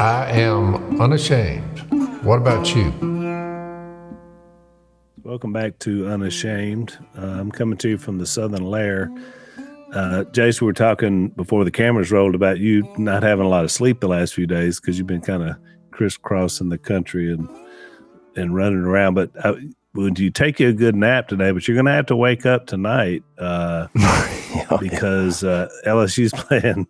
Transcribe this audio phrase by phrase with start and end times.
[0.00, 1.80] I am unashamed.
[2.24, 2.90] What about you?
[5.22, 6.96] Welcome back to Unashamed.
[7.18, 9.12] Uh, I'm coming to you from the Southern Lair.
[9.92, 13.70] Uh, we were talking before the cameras rolled about you not having a lot of
[13.70, 15.56] sleep the last few days because you've been kind of
[15.90, 17.46] crisscrossing the country and
[18.36, 19.12] and running around.
[19.12, 19.56] But uh,
[19.94, 21.50] would you take you a good nap today?
[21.50, 26.86] But you're going to have to wake up tonight uh, oh, because uh, LSU's playing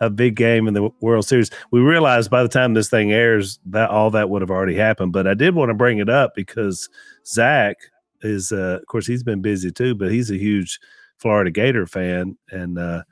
[0.00, 1.50] a big game in the World Series.
[1.70, 5.12] We realized by the time this thing airs that all that would have already happened.
[5.12, 6.88] But I did want to bring it up because
[7.26, 7.76] Zach
[8.20, 10.80] is, uh, of course, he's been busy too, but he's a huge
[11.16, 13.04] Florida Gator fan, and uh,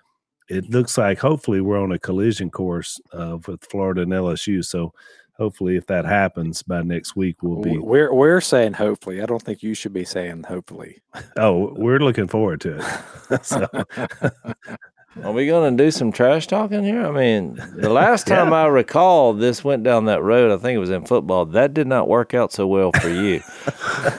[0.49, 4.65] it looks like hopefully we're on a collision course uh, with Florida and LSU.
[4.65, 4.93] So
[5.41, 7.79] hopefully, if that happens by next week, we'll be.
[7.79, 9.23] We're we're saying hopefully.
[9.23, 11.01] I don't think you should be saying hopefully.
[11.37, 12.79] oh, we're looking forward to
[13.31, 13.45] it.
[13.45, 13.67] so.
[15.25, 17.05] Are we going to do some trash talking here?
[17.05, 18.63] I mean, the last time yeah.
[18.63, 21.47] I recall this went down that road, I think it was in football.
[21.47, 23.43] That did not work out so well for you.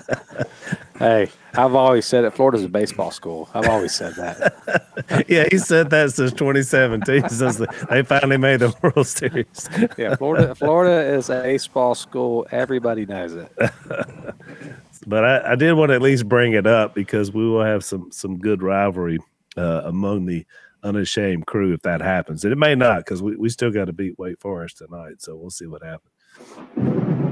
[0.99, 2.33] hey, I've always said it.
[2.33, 3.49] Florida's a baseball school.
[3.53, 5.25] I've always said that.
[5.27, 9.69] yeah, he said that since 2017, since they finally made the World Series.
[9.97, 10.55] yeah, Florida.
[10.55, 12.47] Florida is a baseball school.
[12.51, 13.51] Everybody knows it.
[15.07, 17.83] but I, I, did want to at least bring it up because we will have
[17.83, 19.19] some some good rivalry
[19.57, 20.45] uh, among the
[20.83, 22.43] unashamed crew if that happens.
[22.43, 25.21] And it may not because we, we still got to beat Wake Forest tonight.
[25.21, 27.30] So we'll see what happens.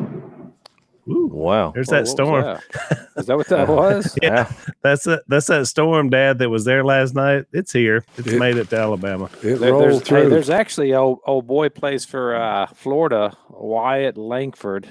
[1.10, 1.72] Ooh, wow!
[1.72, 2.44] There's that storm.
[2.44, 3.10] That?
[3.18, 4.18] Is that what that was?
[4.22, 5.22] yeah, that's it.
[5.28, 7.46] That's that storm, Dad, that was there last night.
[7.52, 8.06] It's here.
[8.18, 9.30] It's it, made it to Alabama.
[9.42, 10.24] It there, rolled through.
[10.24, 13.36] Hey, there's actually old old boy plays for uh, Florida.
[13.50, 14.88] Wyatt Langford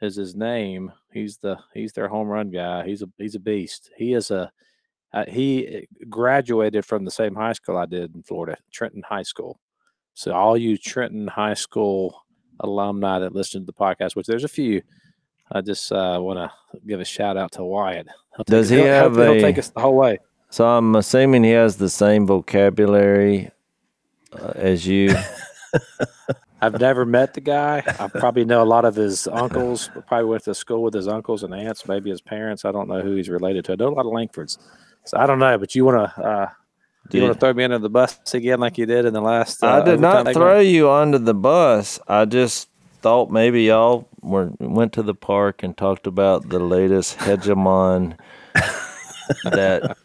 [0.00, 0.92] is his name.
[1.12, 2.84] He's the he's their home run guy.
[2.84, 3.90] He's a he's a beast.
[3.96, 4.52] He is a
[5.14, 9.60] uh, he graduated from the same high school I did in Florida, Trenton High School.
[10.14, 12.22] So all you Trenton High School
[12.60, 14.82] alumni that listen to the podcast, which there's a few,
[15.50, 18.08] I just uh, want to give a shout out to Wyatt.
[18.46, 19.34] Does he have a?
[19.34, 20.18] He'll take us the whole way.
[20.50, 23.50] So I'm assuming he has the same vocabulary
[24.32, 25.14] uh, as you.
[26.60, 27.82] I've never met the guy.
[27.98, 29.90] I probably know a lot of his uncles.
[30.06, 32.64] Probably went to school with his uncles and aunts, maybe his parents.
[32.64, 33.72] I don't know who he's related to.
[33.72, 34.58] I know a lot of Langfords.
[35.04, 36.48] So I don't know, but you want to uh,
[37.08, 39.20] do you want to throw me under the bus again, like you did in the
[39.20, 39.62] last?
[39.62, 41.98] Uh, I did not throw you under the bus.
[42.06, 42.68] I just
[43.02, 48.16] thought maybe y'all were went to the park and talked about the latest hegemon
[49.44, 49.96] that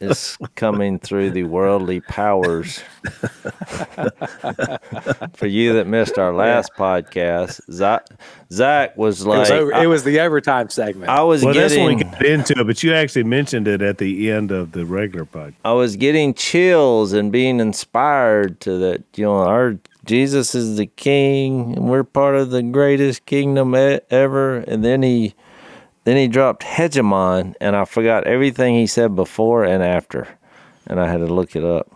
[0.00, 2.82] is coming through the worldly powers.
[5.34, 6.84] For you that missed our last yeah.
[6.84, 8.06] podcast, Zach,
[8.52, 11.10] Zach was like, it was, over, it was, the overtime segment.
[11.10, 13.82] I was well, getting, that's when we got into it, but you actually mentioned it
[13.82, 15.54] at the end of the regular podcast.
[15.64, 19.04] I was getting chills and being inspired to that.
[19.16, 24.56] You know, our Jesus is the King, and we're part of the greatest kingdom ever.
[24.56, 25.34] And then he
[26.04, 30.26] then he dropped hegemon, and I forgot everything he said before and after,
[30.86, 31.94] and I had to look it up.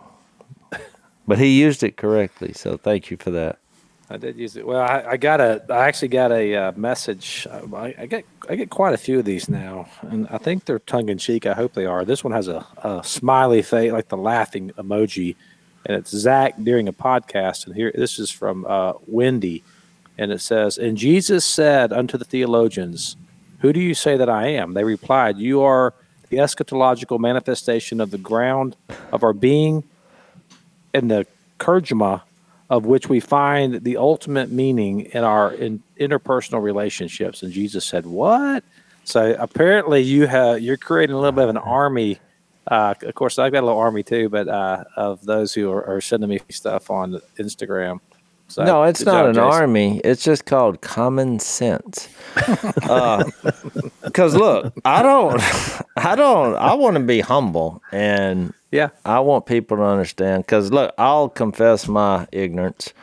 [1.25, 3.57] But he used it correctly, so thank you for that.
[4.09, 4.67] I did use it.
[4.67, 5.63] Well, I, I got a.
[5.69, 7.47] I actually got a uh, message.
[7.49, 8.25] I, I, get.
[8.47, 11.47] I get quite a few of these now, and I think they're tongue in cheek.
[11.47, 12.05] I hope they are.
[12.05, 15.35] This one has a, a smiley face, like the laughing emoji,
[15.85, 17.65] and it's Zach during a podcast.
[17.65, 19.63] And here, this is from uh, Wendy,
[20.17, 23.15] and it says, "And Jesus said unto the theologians."
[23.63, 24.73] Who do you say that I am?
[24.73, 25.93] They replied, You are
[26.29, 28.75] the eschatological manifestation of the ground
[29.13, 29.85] of our being
[30.93, 31.25] and the
[31.59, 32.23] kerygma
[32.69, 37.41] of which we find the ultimate meaning in our in, interpersonal relationships.
[37.41, 38.65] And Jesus said, What?
[39.05, 42.19] So apparently you have you're creating a little bit of an army.
[42.67, 45.85] Uh, of course, I've got a little army too, but uh, of those who are,
[45.85, 47.99] are sending me stuff on Instagram.
[48.47, 49.49] So no, it's not job, an Jason.
[49.49, 50.01] army.
[50.03, 52.07] It's just called common sense.
[52.35, 52.75] Because
[54.35, 55.41] uh, look, I don't,
[55.97, 60.43] I don't, I want to be humble, and yeah, I want people to understand.
[60.43, 62.93] Because look, I'll confess my ignorance.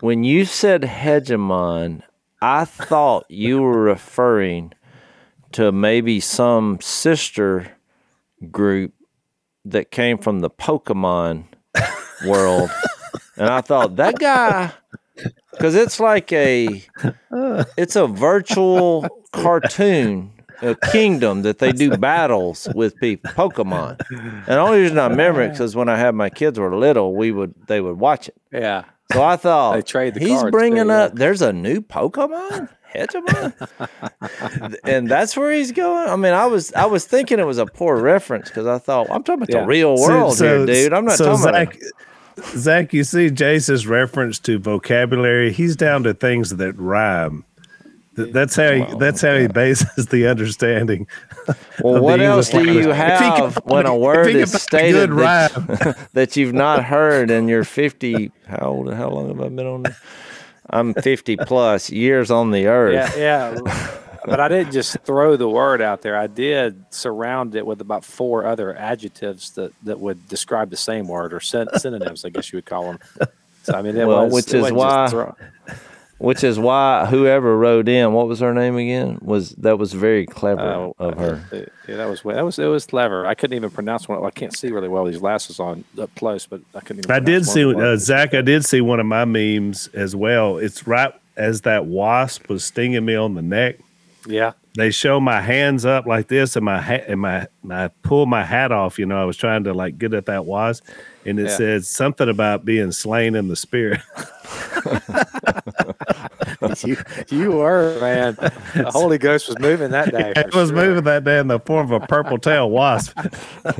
[0.00, 2.02] When you said hegemon,
[2.40, 4.72] I thought you were referring
[5.52, 7.72] to maybe some sister
[8.50, 8.92] group
[9.70, 11.44] that came from the Pokemon
[12.26, 12.70] world.
[13.36, 14.72] and I thought that guy
[15.52, 16.82] because it's like a
[17.76, 20.32] it's a virtual cartoon
[20.62, 25.42] a kingdom that they do battles with people pokemon and the only reason i remember
[25.42, 28.36] it because when i had my kids were little we would they would watch it
[28.52, 31.18] yeah so i thought they trade the he's bringing too, up yeah.
[31.18, 36.86] there's a new pokemon hegemon and that's where he's going i mean i was i
[36.86, 39.60] was thinking it was a poor reference because i thought i'm talking about yeah.
[39.60, 41.92] the real world so, so, here dude i'm not so talking Zach, about
[42.54, 45.52] Zach, you see Jase's reference to vocabulary.
[45.52, 47.46] He's down to things that rhyme.
[48.16, 51.06] That's how he, that's how he bases the understanding.
[51.80, 53.48] Well, what else English do you language.
[53.48, 57.62] If have when a word is stated good that, that you've not heard and you're
[57.62, 58.32] 50?
[58.48, 58.92] How old?
[58.92, 59.82] How long have I been on?
[59.84, 59.96] This?
[60.70, 63.16] I'm 50 plus years on the earth.
[63.16, 63.98] Yeah, yeah.
[64.24, 66.16] but I didn't just throw the word out there.
[66.16, 71.06] I did surround it with about four other adjectives that, that would describe the same
[71.08, 72.98] word or syn- synonyms, I guess you would call them.
[73.62, 75.32] So I mean, it Well, was, which is why-
[76.18, 79.18] Which is why whoever wrote in, what was her name again?
[79.20, 81.44] Was that was very clever Oh, of her.
[81.52, 83.26] uh, Yeah, that was that was it was clever.
[83.26, 84.24] I couldn't even pronounce one.
[84.24, 87.04] I can't see really well these glasses on up close, but I couldn't.
[87.04, 87.96] Even I did see one uh.
[87.96, 88.32] Zach.
[88.32, 90.56] I did see one of my memes as well.
[90.56, 93.76] It's right as that wasp was stinging me on the neck.
[94.26, 98.24] Yeah, They show my hands up like this, and my hat, and my I pull
[98.26, 98.98] my hat off.
[98.98, 100.82] You know, I was trying to like get at that wasp,
[101.26, 101.56] and it Yeah.
[101.56, 104.00] says something about being slain in the spirit.
[106.84, 106.96] you
[107.30, 108.34] you were man.
[108.34, 110.32] The Holy Ghost was moving that day.
[110.36, 110.76] it was sure.
[110.76, 113.18] moving that day in the form of a purple tail wasp.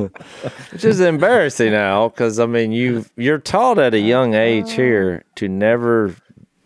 [0.72, 5.25] Which is embarrassing now, because I mean, you you're taught at a young age here
[5.37, 6.14] to never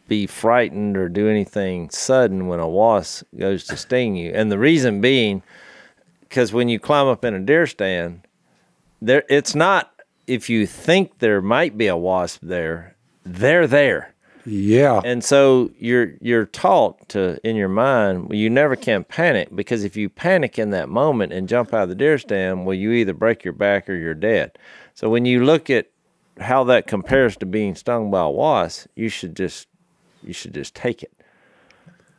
[0.08, 4.58] be frightened or do anything sudden when a wasp goes to sting you, and the
[4.58, 5.42] reason being,
[6.22, 8.26] because when you climb up in a deer stand,
[9.00, 9.92] there it's not
[10.30, 12.94] if you think there might be a wasp there,
[13.24, 14.14] they're there.
[14.46, 15.00] Yeah.
[15.04, 19.82] And so you're you're taught to in your mind, well, you never can panic because
[19.82, 22.92] if you panic in that moment and jump out of the deer stand, well, you
[22.92, 24.56] either break your back or you're dead.
[24.94, 25.88] So when you look at
[26.40, 29.66] how that compares to being stung by a wasp, you should just
[30.22, 31.12] you should just take it.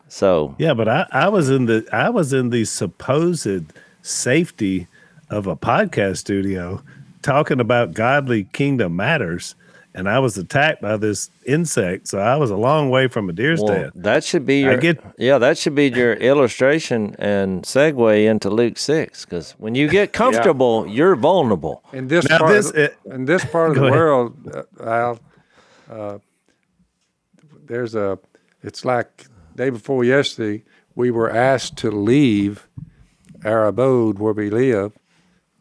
[0.10, 4.88] So Yeah, but I, I was in the I was in the supposed safety
[5.30, 6.84] of a podcast studio
[7.22, 9.56] talking about godly kingdom matters,
[9.94, 12.08] and I was attacked by this insect.
[12.08, 13.92] So I was a long way from a deer well, stand.
[13.96, 18.50] that should be I your get- yeah that should be your illustration and segue into
[18.50, 21.84] Luke six because when you get comfortable, you're vulnerable.
[21.94, 23.92] In this Now part, this- of, the- it- in this part of the ahead.
[23.98, 25.20] world, uh, Al,
[25.92, 26.18] uh,
[27.66, 28.18] there's a.
[28.64, 29.26] It's like
[29.56, 30.64] day before yesterday,
[30.96, 32.68] we were asked to leave
[33.44, 34.94] our abode where we live.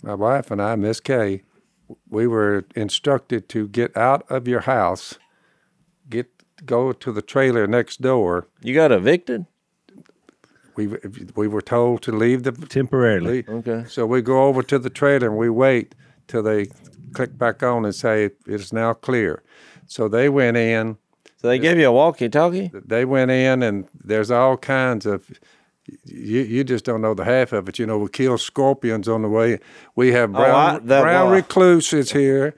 [0.03, 1.43] My wife and I, Miss Kay,
[2.09, 5.19] we were instructed to get out of your house,
[6.09, 6.27] get
[6.65, 8.47] go to the trailer next door.
[8.63, 9.47] You got evicted?
[10.77, 10.89] We
[11.35, 13.33] we were told to leave the Temporarily.
[13.33, 13.49] leave.
[13.49, 13.85] Okay.
[13.89, 15.95] So we go over to the trailer and we wait
[16.27, 16.67] till they
[17.13, 19.43] click back on and say it is now clear.
[19.87, 20.97] So they went in.
[21.39, 22.71] So they gave you a walkie-talkie.
[22.73, 25.31] They went in and there's all kinds of.
[26.05, 27.79] You you just don't know the half of it.
[27.79, 29.59] You know we kill scorpions on the way.
[29.97, 32.55] We have brown Oh, I- that- brown well, recluses here.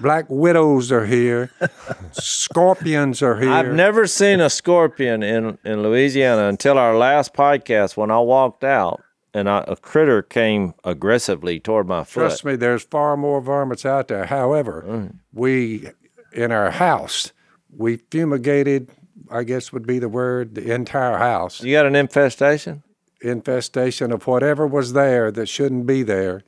[0.00, 1.50] Black widows are here.
[2.12, 3.50] Scorpions are here.
[3.50, 8.64] I've never seen a scorpion in, in Louisiana until our last podcast when I walked
[8.64, 9.02] out
[9.34, 12.20] and I, a critter came aggressively toward my foot.
[12.20, 14.26] Trust me, there's far more varmints out there.
[14.26, 15.14] However, Mm.
[15.32, 15.88] we
[16.32, 17.32] in our house
[17.76, 18.90] we fumigated.
[19.30, 20.54] I guess would be the word.
[20.54, 22.82] The entire house You got an infestation?
[23.20, 26.42] infestation of whatever was there that shouldn't be there.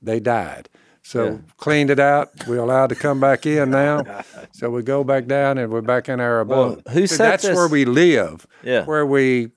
[0.00, 0.68] They died.
[1.02, 2.30] So cleaned it out.
[2.46, 4.02] We're allowed to come back in now.
[4.52, 6.82] So we go back down and we're back in our abode.
[6.90, 8.46] who See, set That's this- where we live.
[8.62, 8.84] Yeah.
[8.84, 9.50] Where we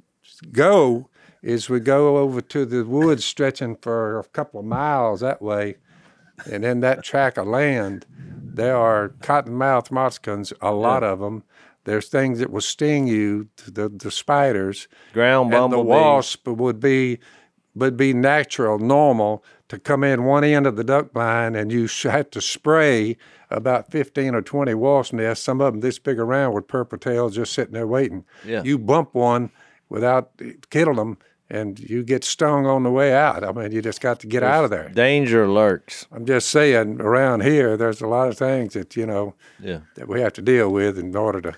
[0.51, 1.07] go
[1.41, 5.77] is we go over to the woods stretching for a couple of miles that way.
[6.51, 11.43] And in that tract of land, there are cottonmouth moccasins, a lot of them.
[11.87, 17.19] There's things that will sting you, the, the spiders Ground and the wasp would be
[17.73, 21.87] would be natural, normal to come in one end of the duck blind, and you
[22.03, 23.15] had to spray
[23.49, 25.45] about fifteen or twenty wasp nests.
[25.45, 28.25] Some of them this big around with purple tails, just sitting there waiting.
[28.45, 28.63] Yeah.
[28.63, 29.49] You bump one
[29.87, 30.31] without
[30.69, 31.17] killing them,
[31.49, 33.45] and you get stung on the way out.
[33.45, 34.89] I mean, you just got to get out of there.
[34.89, 36.05] Danger lurks.
[36.11, 39.79] I'm just saying, around here, there's a lot of things that you know Yeah.
[39.95, 41.55] that we have to deal with in order to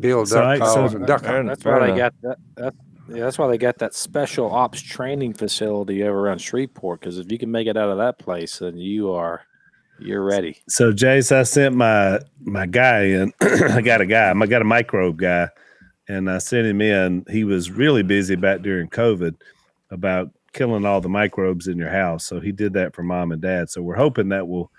[0.00, 1.46] build So duck I- so- calls and duck Fair hunting.
[1.48, 1.58] enough.
[1.58, 2.38] That's why they got that.
[2.56, 2.74] that
[3.08, 7.00] yeah, that's why they got that special ops training facility over around Shreveport.
[7.00, 9.42] Because if you can make it out of that place, then you are
[10.00, 10.58] you're ready.
[10.68, 13.32] So Jase, I sent my my guy in.
[13.40, 14.30] I got a guy.
[14.32, 15.48] I got a microbe guy,
[16.08, 17.24] and I sent him in.
[17.30, 19.36] He was really busy back during COVID
[19.92, 22.26] about killing all the microbes in your house.
[22.26, 23.70] So he did that for mom and dad.
[23.70, 24.70] So we're hoping that will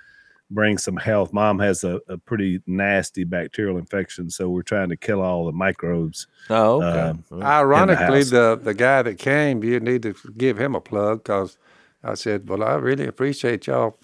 [0.49, 1.33] bring some health.
[1.33, 5.51] Mom has a, a pretty nasty bacterial infection, so we're trying to kill all the
[5.51, 6.27] microbes.
[6.49, 7.19] Oh, okay.
[7.31, 8.29] Um, Ironically, house.
[8.29, 11.57] the, the guy that came, you need to give him a plug because
[12.03, 13.97] I said, Well, I really appreciate y'all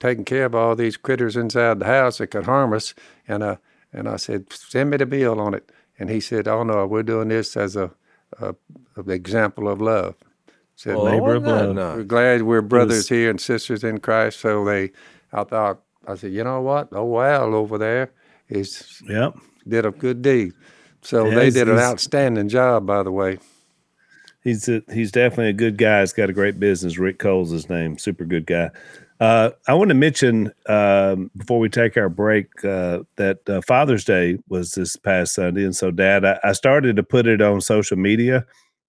[0.00, 2.94] taking care of all these critters inside the house that could harm us.
[3.28, 3.56] And uh,
[3.92, 5.70] and I said, send me the bill on it.
[5.98, 7.90] And he said, oh no, we're doing this as a,
[8.38, 8.54] a,
[8.96, 10.16] a example of love.
[10.74, 11.96] Said, Well, Labor of love.
[11.96, 14.40] we're glad we're brothers was- here and sisters in Christ.
[14.40, 14.90] So they,
[15.32, 16.88] I thought, I said, you know what?
[16.92, 18.12] Oh wow, over there
[18.48, 19.34] is Yep.
[19.66, 20.52] did a good deed.
[21.02, 23.38] So Yeah, they did an outstanding job, by the way.
[24.42, 26.00] He's a, he's definitely a good guy.
[26.00, 26.98] He's got a great business.
[26.98, 27.98] Rick Cole's his name.
[27.98, 28.70] Super good guy.
[29.18, 34.04] Uh, I want to mention um, before we take our break uh, that uh, Father's
[34.04, 37.60] Day was this past Sunday, and so Dad, I, I started to put it on
[37.60, 38.44] social media.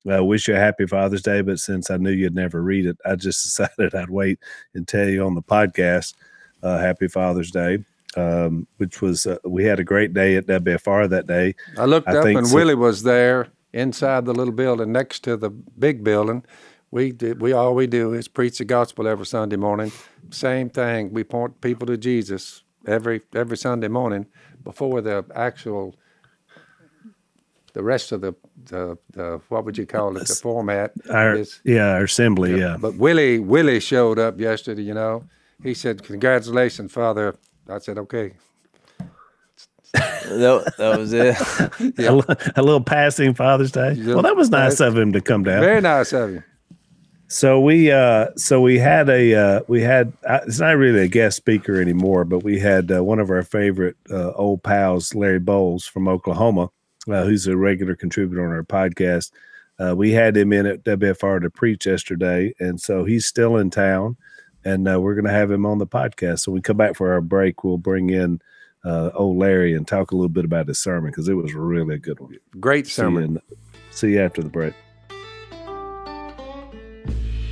[0.10, 2.98] Uh, wish you a happy Father's Day, but since I knew you'd never read it,
[3.06, 4.40] I just decided I'd wait
[4.74, 6.14] and tell you on the podcast.
[6.64, 7.84] Uh, happy Father's Day,
[8.16, 11.56] um, which was uh, we had a great day at WFR that day.
[11.78, 12.56] I looked I up and so.
[12.56, 16.44] Willie was there inside the little building next to the big building.
[16.90, 19.92] We did, we all we do is preach the gospel every Sunday morning.
[20.32, 21.12] Same thing.
[21.12, 24.26] We point people to Jesus every every Sunday morning
[24.64, 25.96] before the actual
[27.77, 28.34] the rest of the
[28.65, 32.75] the, the what would you call it the format Our is yeah, our assembly, yeah.
[32.79, 34.81] but Willie Willie showed up yesterday.
[34.81, 35.25] You know,
[35.62, 37.36] he said, "Congratulations, Father."
[37.69, 38.34] I said, "Okay."
[39.93, 41.38] That, that was it.
[42.00, 43.96] a, li- a little passing Father's Day.
[44.05, 45.62] Well, that was nice of him to come down.
[45.62, 46.43] Very nice of him.
[47.29, 50.13] So we, uh, so we had a, uh, we had.
[50.27, 53.43] Uh, it's not really a guest speaker anymore, but we had uh, one of our
[53.43, 56.72] favorite uh, old pals, Larry Bowles from Oklahoma,
[57.08, 59.32] uh, who's a regular contributor on our podcast.
[59.80, 63.70] Uh, we had him in at WFR to preach yesterday, and so he's still in
[63.70, 64.18] town,
[64.66, 66.40] and uh, we're going to have him on the podcast.
[66.40, 68.42] So when we come back for our break, we'll bring in
[68.84, 71.96] uh, old Larry and talk a little bit about his sermon because it was really
[71.96, 72.36] a good one.
[72.60, 73.24] Great See you, sermon.
[73.24, 73.42] in-
[73.92, 74.74] see you after the break.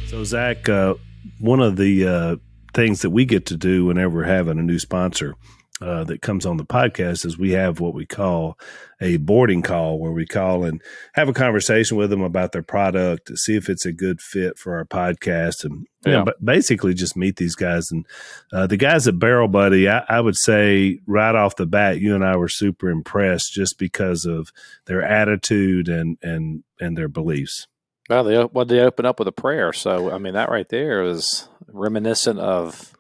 [0.08, 0.96] So, Zach, uh,
[1.40, 2.36] one of the uh,
[2.74, 5.36] things that we get to do whenever we're having a new sponsor
[5.82, 8.58] uh, that comes on the podcast is we have what we call
[9.01, 10.82] a boarding call where we call and
[11.15, 14.77] have a conversation with them about their product see if it's a good fit for
[14.77, 16.24] our podcast and you know, Yeah.
[16.24, 17.91] but basically just meet these guys.
[17.91, 18.05] And
[18.53, 22.15] uh, the guys at Barrel Buddy I, I would say right off the bat you
[22.15, 24.51] and I were super impressed just because of
[24.86, 27.67] their attitude and and and their beliefs.
[28.10, 31.03] Well, they well they open up with a prayer, so I mean that right there
[31.03, 32.94] is reminiscent of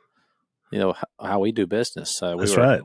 [0.75, 2.17] you know how we do business.
[2.17, 2.81] So we that's were, right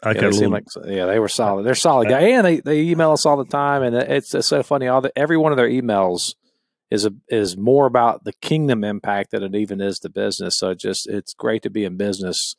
[0.00, 1.64] I Yeah, they little, like yeah, they were solid.
[1.64, 4.46] They're solid guy, and they, they email us all the time, and uh, it's, it's
[4.46, 4.86] so funny.
[4.86, 6.34] All the, every one of their emails
[6.90, 10.58] is a, is more about the kingdom impact than it even is the business.
[10.58, 12.54] So just it's great to be in business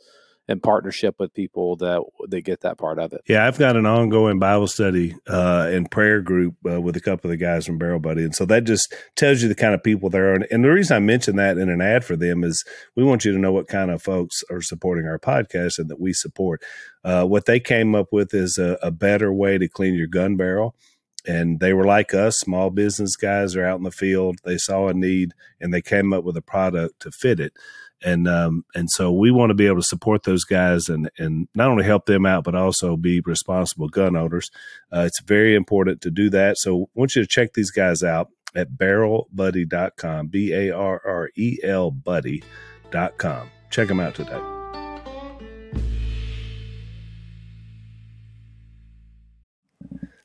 [0.48, 3.22] in partnership with people that they get that part of it.
[3.28, 7.30] Yeah, I've got an ongoing Bible study uh, and prayer group uh, with a couple
[7.30, 9.84] of the guys from Barrel Buddy, and so that just tells you the kind of
[9.84, 10.40] people there are.
[10.52, 12.64] And the reason I mention that in an ad for them is
[12.96, 16.00] we want you to know what kind of folks are supporting our podcast and that
[16.00, 16.62] we support.
[17.04, 20.36] Uh, what they came up with is a, a better way to clean your gun
[20.36, 20.76] barrel.
[21.28, 24.38] And they were like us, small business guys are out in the field.
[24.44, 27.54] They saw a need and they came up with a product to fit it
[28.04, 31.48] and um, and so we want to be able to support those guys and and
[31.56, 34.52] not only help them out but also be responsible gun owners.
[34.94, 36.58] Uh, it's very important to do that.
[36.58, 41.30] So I want you to check these guys out at barrelbuddy.com, b a r r
[41.36, 43.50] e l buddy.com.
[43.70, 44.42] Check them out today.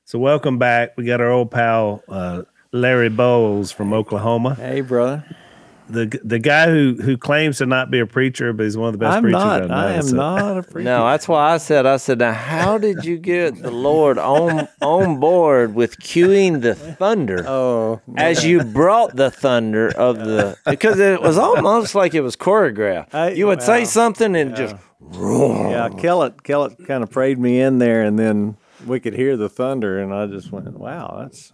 [0.04, 0.96] So welcome back.
[0.96, 5.24] We got our old pal uh, Larry Bowles from Oklahoma Hey, brother.
[5.90, 8.92] The the guy who who claims to not be a preacher, but he's one of
[8.92, 9.62] the best I'm preachers not.
[9.62, 9.74] I know.
[9.74, 10.84] I am so- not a preacher.
[10.84, 14.68] No, that's why I said, I said, now how did you get the Lord on
[14.80, 20.98] on board with cueing the thunder Oh, as you brought the thunder of the because
[20.98, 23.14] it was almost like it was choreographed.
[23.14, 24.76] I- you would say something and just
[25.12, 25.88] yeah.
[25.98, 28.56] Kellett, Kellett kind of prayed me in there, and then
[28.86, 31.52] we could hear the thunder, and I just went, "Wow, that's."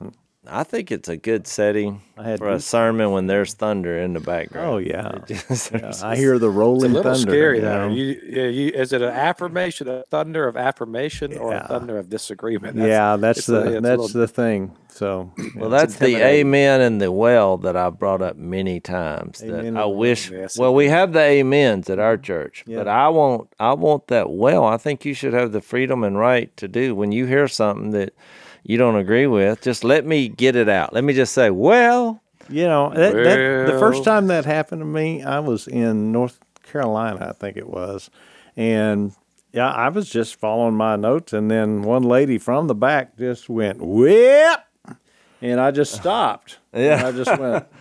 [0.49, 4.13] I think it's a good setting I had for a sermon when there's thunder in
[4.13, 4.69] the background.
[4.69, 5.19] Oh yeah.
[5.27, 6.91] Just- Yeah, I hear the rolling.
[6.95, 7.31] It's a rolling little thunder.
[7.31, 7.89] scary though.
[7.89, 8.05] You,
[8.51, 12.77] you, is it an affirmation, a thunder of affirmation, or a thunder of disagreement?
[12.77, 14.77] yeah, that's the it's that's little- the thing.
[14.89, 19.43] So Well, that's the amen and the well that I've brought up many times.
[19.43, 20.31] Amen that and I wish.
[20.31, 22.79] well, yes, well, we have the amens at our church, Yeah.
[22.79, 24.65] but I want I want that well.
[24.65, 27.91] I think you should have the freedom and right to do when you hear something
[27.91, 28.15] that
[28.69, 29.63] you don't agree with.
[29.63, 30.93] Just let me get it out.
[30.93, 34.87] Let me just say, well, you know that, that, the first time that happened to
[34.87, 38.11] me, I was in North Carolina, I think it was,
[38.57, 39.13] and
[39.53, 43.49] yeah, I was just following my notes, and then one lady from the back just
[43.49, 44.61] went whip,
[45.41, 46.59] and I just stopped.
[46.75, 46.99] Yeah.
[46.99, 47.67] And I just went.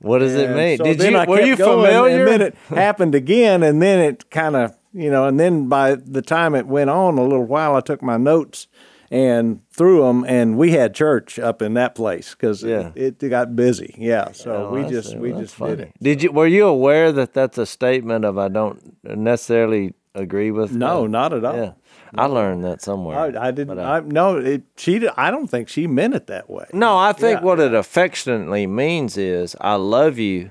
[0.00, 0.76] What does it And mean?
[0.78, 2.20] so Did you I were you familiar?
[2.20, 5.96] And then it happened again, and then it kind of, you know, and then by
[5.96, 8.68] the time it went on a little while, I took my notes
[9.10, 12.90] and threw them, and we had church up in that place because Yeah.
[12.94, 13.94] it, it got busy.
[13.98, 15.76] Yeah, so Oh, we that's- just we that's just funny.
[15.76, 15.92] did it.
[16.02, 20.72] Did you were you aware that that's a statement of I don't necessarily agree with?
[20.72, 21.08] No, that?
[21.08, 21.56] not at all.
[21.56, 21.72] Yeah,
[22.14, 23.18] I learned that somewhere.
[23.18, 23.68] I, I didn't.
[23.76, 25.06] But, uh, I, no, it, she.
[25.16, 26.66] I don't think she meant it that way.
[26.72, 27.44] No, I think Yeah.
[27.44, 30.50] what it affectionately means is I love you,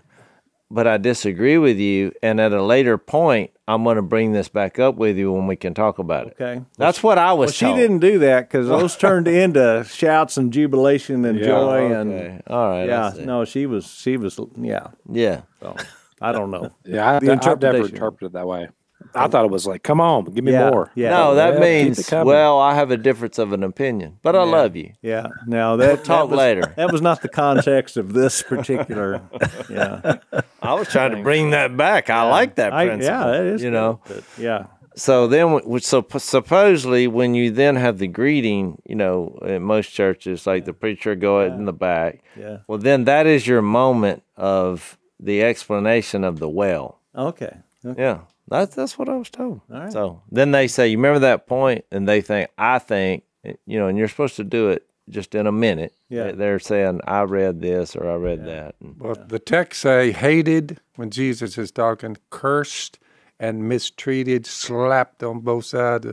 [0.70, 4.48] but I disagree with you, and at a later point, I'm going to bring this
[4.48, 6.38] back up with you when we can talk about it.
[6.40, 6.64] Okay.
[6.78, 10.52] That's what I was Well, she didn't do that because those turned into shouts and
[10.52, 12.86] jubilation and joy and All right.
[12.86, 13.14] Yeah.
[13.20, 13.88] No, she was.
[13.88, 14.40] She was.
[14.58, 14.88] Yeah.
[15.10, 15.42] Yeah.
[15.62, 15.76] So
[16.22, 16.72] I don't know.
[16.86, 18.70] Yeah, I, The I've never interpreted it that way.
[19.16, 20.70] I thought it was like, come on, give me yeah.
[20.70, 20.92] more.
[20.96, 21.10] Yeah.
[21.12, 24.76] No, that Well, means well, I have a difference of an opinion, but I love
[24.76, 24.94] you.
[25.02, 25.28] Yeah.
[25.46, 26.74] Now that talk that was, later.
[26.76, 29.22] That was not the context of this particular.
[29.70, 30.20] Yeah.
[30.62, 32.10] I was trying to bring that back.
[32.10, 33.16] I like that I, principle.
[33.16, 33.42] yeah.
[33.42, 33.62] It is.
[33.62, 34.00] You good, know.
[34.08, 34.68] but yeah.
[34.96, 40.48] So then, so supposedly, when you then have the greeting, you know, in most churches,
[40.48, 42.24] like the preacher go out in the back.
[42.36, 42.58] Yeah.
[42.68, 47.00] Well, then that is your moment of the explanation of the well.
[47.16, 47.58] Okay.
[47.86, 48.02] okay.
[48.02, 49.62] Yeah, that's that's what I was told.
[49.72, 49.92] All right.
[49.92, 53.78] So then they say, you remember that point, and they think, I think, eh, you
[53.80, 55.94] know, and you're supposed to do it just in a minute.
[56.10, 56.26] Yeah.
[56.26, 58.76] They- They're saying, I read this or I read that.
[58.82, 63.00] And Well, the text say hated when Jesus is talking, cursed
[63.40, 66.08] and mistreated, slapped on both sides.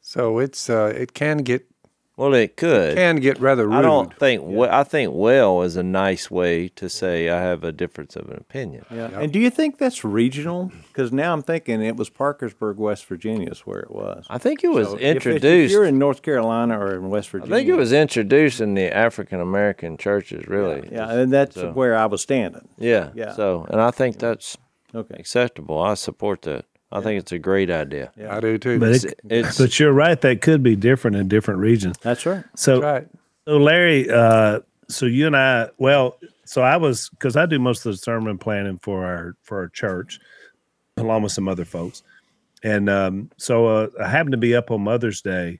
[0.00, 1.66] So it's uh, it can get
[2.16, 2.96] well, it could.
[2.96, 3.76] can get rather rude.
[3.76, 4.42] I don't think.
[4.42, 8.28] we- I think well is a nice way to say I have a difference of
[8.30, 8.86] an opinion.
[8.90, 9.08] Yeah.
[9.20, 10.72] And do you think that's regional?
[10.88, 14.26] Because now I'm thinking it was Parkersburg, West Virginia, is where it was.
[14.30, 15.44] I think it was So introduced.
[15.44, 18.74] If you're in North Carolina or in West Virginia, I think it was introduced in
[18.74, 20.88] the African American churches, really.
[20.90, 22.66] Yeah, and that's So- where I was standing.
[22.78, 23.10] yeah.
[23.14, 23.32] Yeah.
[23.34, 24.56] So, and I think that's
[24.94, 25.16] Okay.
[25.18, 25.78] acceptable.
[25.78, 26.64] I support that.
[26.92, 28.12] I think it's a great idea.
[28.16, 28.78] Yeah, I do too.
[28.78, 30.20] But It's, it, it's but you're right.
[30.20, 31.96] That could be different in different regions.
[32.00, 32.44] That's right.
[32.54, 33.08] So, right.
[33.46, 37.84] so Larry, uh, so you and I, well, so I was because I do most
[37.84, 40.20] of the sermon planning for our for our church,
[40.96, 42.04] along with some other folks,
[42.62, 45.58] and um, so uh, I happened to be up on Mother's Day,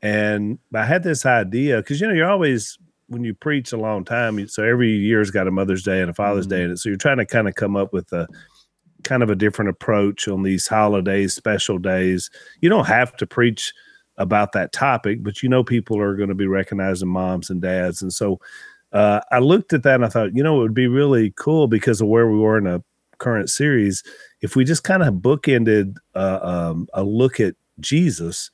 [0.00, 4.02] and I had this idea because you know you're always when you preach a long
[4.02, 6.88] time, so every year's got a Mother's Day and a Father's Day in it, so
[6.88, 8.26] you're trying to kind of come up with a
[9.04, 12.30] kind of a different approach on these holidays, special days.
[12.60, 13.72] You don't have to preach
[14.16, 18.02] about that topic, but you know people are going to be recognizing moms and dads,
[18.02, 18.40] and so
[18.92, 21.66] uh, I looked at that and I thought, you know, it would be really cool
[21.66, 22.82] because of where we were in a
[23.18, 24.04] current series
[24.40, 28.50] if we just kind of bookended uh, um, a look at Jesus,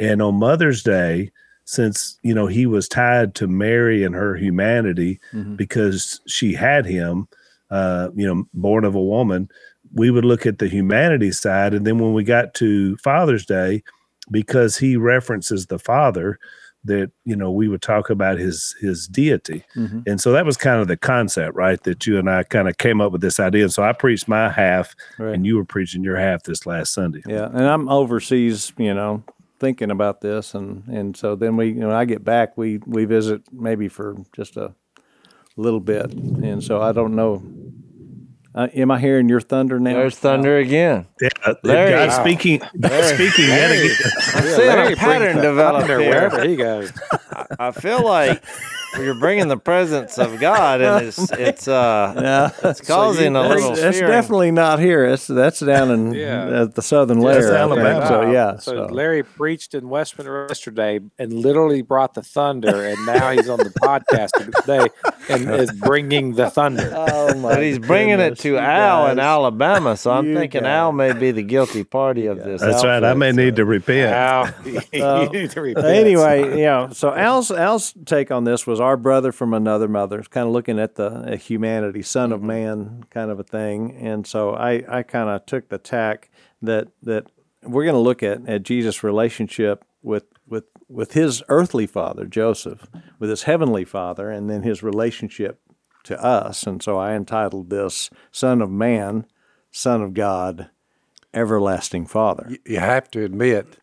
[0.00, 1.30] and on Mother's Day.
[1.68, 5.56] Since you know he was tied to Mary and her humanity Mhm.
[5.56, 7.26] because she had him,
[7.72, 9.48] uh, you know, born of a woman,
[9.94, 11.74] we would look at the humanity side.
[11.74, 13.82] And then when we got to Father's Day,
[14.30, 16.38] because he references the Father,
[16.84, 19.64] that you know we would talk about his his deity.
[19.76, 20.06] Mhm.
[20.06, 21.82] And so that was kind of the concept, right?
[21.82, 23.64] That you and I kind of came up with this idea.
[23.64, 25.34] And so I preached my half, Right.
[25.34, 27.22] and you were preaching your half this last Sunday.
[27.26, 29.24] Yeah, and I'm overseas, you know,
[29.58, 33.04] thinking about this, and and so then we, you know, I get back, we we
[33.04, 34.72] visit maybe for just a
[35.56, 37.42] little bit, and so I don't know.
[38.56, 39.92] Uh, am I hearing your thunder now?
[39.92, 41.06] there's thunder again.
[41.20, 41.28] Yeah,
[41.62, 41.90] Larry.
[41.90, 42.20] God Wow.
[42.22, 43.96] speaking, speaking yet again.
[44.34, 46.08] I'm seeing a pattern develop Thunder here.
[46.10, 46.90] wherever he goes.
[47.58, 48.42] I feel like
[49.00, 53.54] you're bringing the presence of God, and it's it's uh Yeah, it's causing a that's,
[53.54, 53.76] little.
[53.76, 54.12] that's fearing.
[54.12, 55.08] definitely not here.
[55.10, 56.62] That's that's down in Yeah.
[56.62, 57.54] at the southern That's layer.
[57.54, 57.80] I think.
[57.80, 58.06] Alabama.
[58.08, 62.84] So yeah, So, so, Larry preached in West Monroe yesterday and literally brought the thunder,
[62.84, 64.30] and now he's on the podcast
[64.60, 64.86] today
[65.28, 66.90] and is bringing the thunder.
[66.94, 69.18] oh my But he's bringing it to you Al in.
[69.18, 70.68] Alabama, so I'm You thinking guys.
[70.70, 72.60] Al may be the guilty party of this.
[72.60, 73.02] That's right.
[73.02, 74.12] I may so- need to repent.
[74.12, 75.86] Al, So, you need to repent.
[75.86, 76.88] anyway, yeah.
[76.90, 80.52] So Al's Al's take on this was our brother from another mother, is kind of
[80.52, 83.96] looking at the uh, humanity, son of man, kind of a thing.
[83.96, 86.30] And so I I kind of took the tack
[86.62, 87.26] that that
[87.62, 92.86] we're going to look at at Jesus' relationship with with with his earthly father Joseph,
[93.18, 95.60] with his heavenly father, and then his relationship
[96.04, 96.62] to us.
[96.62, 99.26] And so I entitled this "Son of Man,
[99.72, 100.70] Son of God,
[101.34, 103.78] Everlasting Father." You have to admit,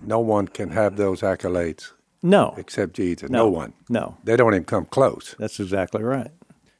[0.00, 1.90] no one can have those accolades
[2.26, 3.30] No, except Jesus.
[3.30, 3.72] No, one.
[3.88, 4.16] no.
[4.24, 5.34] They don't even come close.
[5.38, 6.30] That's exactly right.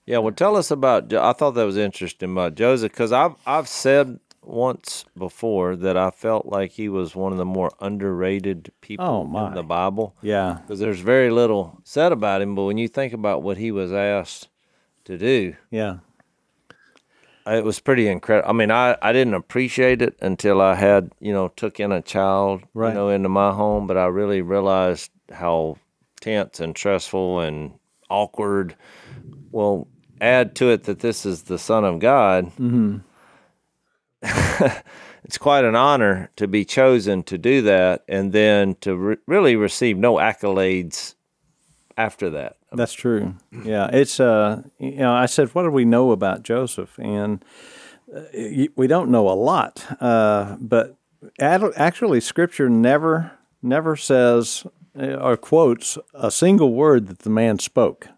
[0.04, 1.12] Yeah, well, tell us about.
[1.12, 6.11] I thought that was interesting about Joseph because I've I've said once before that I
[6.11, 9.48] felt like he was one of the more underrated people Oh, my.
[9.48, 10.59] in the Bible Yeah.
[10.62, 12.54] because there's very little said about him.
[12.54, 14.48] But when you think about what he was asked
[15.06, 15.56] to do.
[15.70, 15.98] Yeah.
[17.46, 18.50] It was pretty incredible.
[18.50, 22.02] I mean, I, I didn't appreciate it until I had, you know, took in a
[22.02, 22.88] child, Right.
[22.88, 25.76] you know, into my home, but I really realized how
[26.20, 27.74] tense and stressful and
[28.11, 28.74] awkward.
[29.52, 29.87] Well,
[30.20, 32.46] add to it that this is the Son of God.
[32.59, 32.98] Mm-hmm.
[35.24, 39.56] it's quite an honor to be chosen to do that and then to re- really
[39.56, 41.14] receive no accolades
[41.96, 42.56] after that.
[42.72, 43.35] That's true.
[43.64, 46.98] Yeah, it's uh, you know, I said, what do we know about Joseph?
[46.98, 47.44] And
[48.14, 48.22] uh,
[48.76, 50.96] we don't know a lot, uh, but
[51.40, 54.66] ad- actually, Scripture never never says
[54.98, 58.09] uh, or quotes a single word that the man spoke.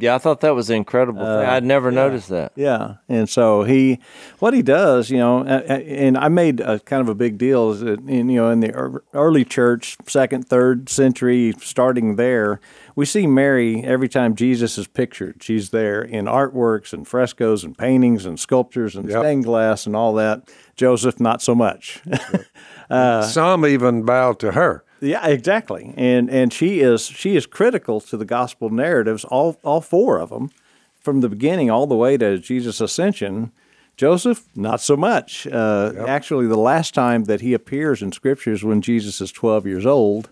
[0.00, 1.24] Yeah, I thought that was incredible.
[1.24, 1.28] thing.
[1.28, 2.52] I'd never noticed that.
[2.54, 3.98] Yeah, and so he,
[4.38, 7.80] what he does, you know, and I made a kind of a big deal is
[7.80, 12.60] that, in, you know, in the early church, second, third century, starting there,
[12.98, 15.40] we see Mary every time Jesus is pictured.
[15.40, 19.20] She's there in artworks and frescoes and paintings and sculptures and Yep.
[19.22, 20.50] stained glass and all that.
[20.74, 22.02] Joseph, not so much.
[22.90, 24.82] Some even bow to her.
[25.00, 25.94] Yeah, exactly.
[25.96, 30.30] And and she is she is critical to the gospel narratives, all all four of
[30.30, 30.50] them,
[30.98, 33.52] from the beginning all the way to Jesus' ascension.
[33.96, 35.46] Joseph, not so much.
[35.46, 39.86] Uh, Actually, the last time that he appears in scriptures when Jesus is twelve years
[39.86, 40.30] old,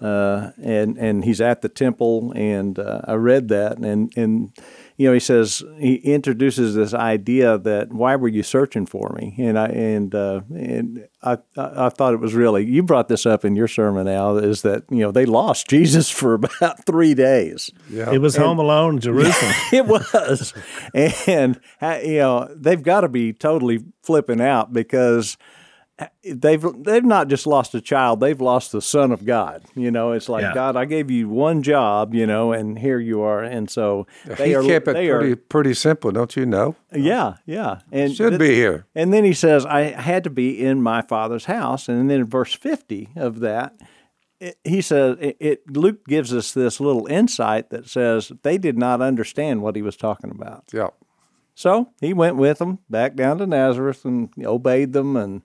[0.00, 2.32] uh, and and he's at the temple.
[2.34, 4.52] And uh, I read that, and and
[4.96, 9.34] you know he says he introduces this idea that why were you searching for me?
[9.38, 13.26] And I and uh, and I, I I thought it was really you brought this
[13.26, 17.14] up in your sermon, Al, is that you know they lost Jesus for about three
[17.14, 17.70] days.
[17.90, 18.12] Yeah.
[18.12, 19.52] It was Home Alone, Jerusalem.
[19.72, 20.54] It was,
[21.26, 25.36] and you know they've got to be totally flipping out because
[26.24, 29.62] they've they've not just lost a child; they've lost the Son of God.
[29.74, 30.54] You know, it's like Yeah.
[30.54, 34.48] God, I gave you one job, you know, and here you are, and so they
[34.48, 34.62] he are.
[34.62, 36.74] kept it they pretty are, pretty simple, don't you know?
[36.92, 38.86] yeah, yeah, and Should th- be here.
[38.94, 41.88] and then he says, I had to be in my father's house.
[41.88, 43.74] And then in verse 50 of that,
[44.40, 48.76] it, he says, it, it, Luke gives us this little insight that says they did
[48.76, 50.64] not understand what he was talking about.
[50.72, 50.88] Yeah.
[51.54, 55.42] So he went with them back down to Nazareth and obeyed them and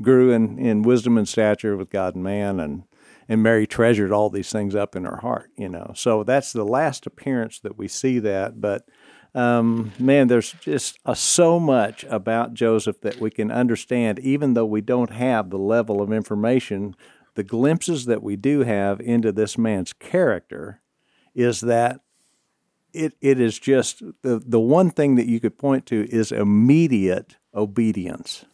[0.00, 2.58] grew in, in wisdom and stature with God and man.
[2.58, 2.84] And,
[3.28, 5.92] and Mary treasured all these things up in her heart, you know.
[5.94, 8.60] So that's the last appearance that we see that.
[8.60, 8.88] But
[9.34, 14.66] um, man, there's just uh, so much about Joseph that we can understand, even though
[14.66, 16.94] we don't have the level of information.
[17.34, 20.82] The glimpses that we do have into this man's character
[21.34, 22.00] is that
[22.92, 27.36] it, it is just the, the one thing that you could point to is immediate
[27.54, 28.44] obedience.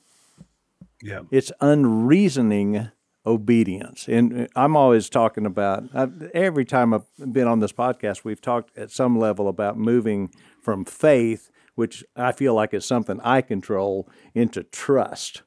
[1.03, 1.20] yeah.
[1.31, 2.90] It's unreasoning
[3.27, 4.09] obedience.
[4.09, 8.77] And I'm always talking about, i every time I've been on this podcast, we've talked
[8.77, 10.31] at some level about moving
[10.62, 15.42] from faith, which I feel like is something I control, into trust.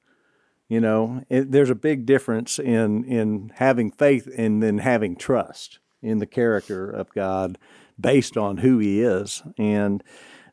[0.70, 5.80] You know, it, there's a big difference in, in having faith and then having trust
[6.02, 7.58] in the character of God
[8.02, 9.44] based on who He is.
[9.58, 10.04] And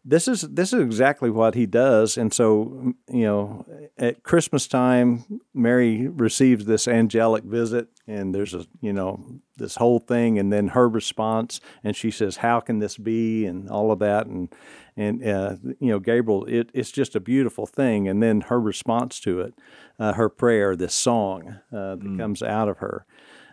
[0.09, 2.17] this is this is exactly what he does.
[2.17, 3.67] And so you know
[3.99, 9.99] at christmas time mary receives this angelic visit and there's a you know this whole
[9.99, 10.39] thing.
[10.39, 13.45] And then her response and she says how can this be?
[13.45, 14.27] and all of that.
[14.27, 14.49] And
[14.97, 18.09] and uh, you know gabriel it, it's just a beautiful thing.
[18.09, 19.55] And then her response to it
[19.99, 23.05] uh, her prayer this song uh, that comes out of her.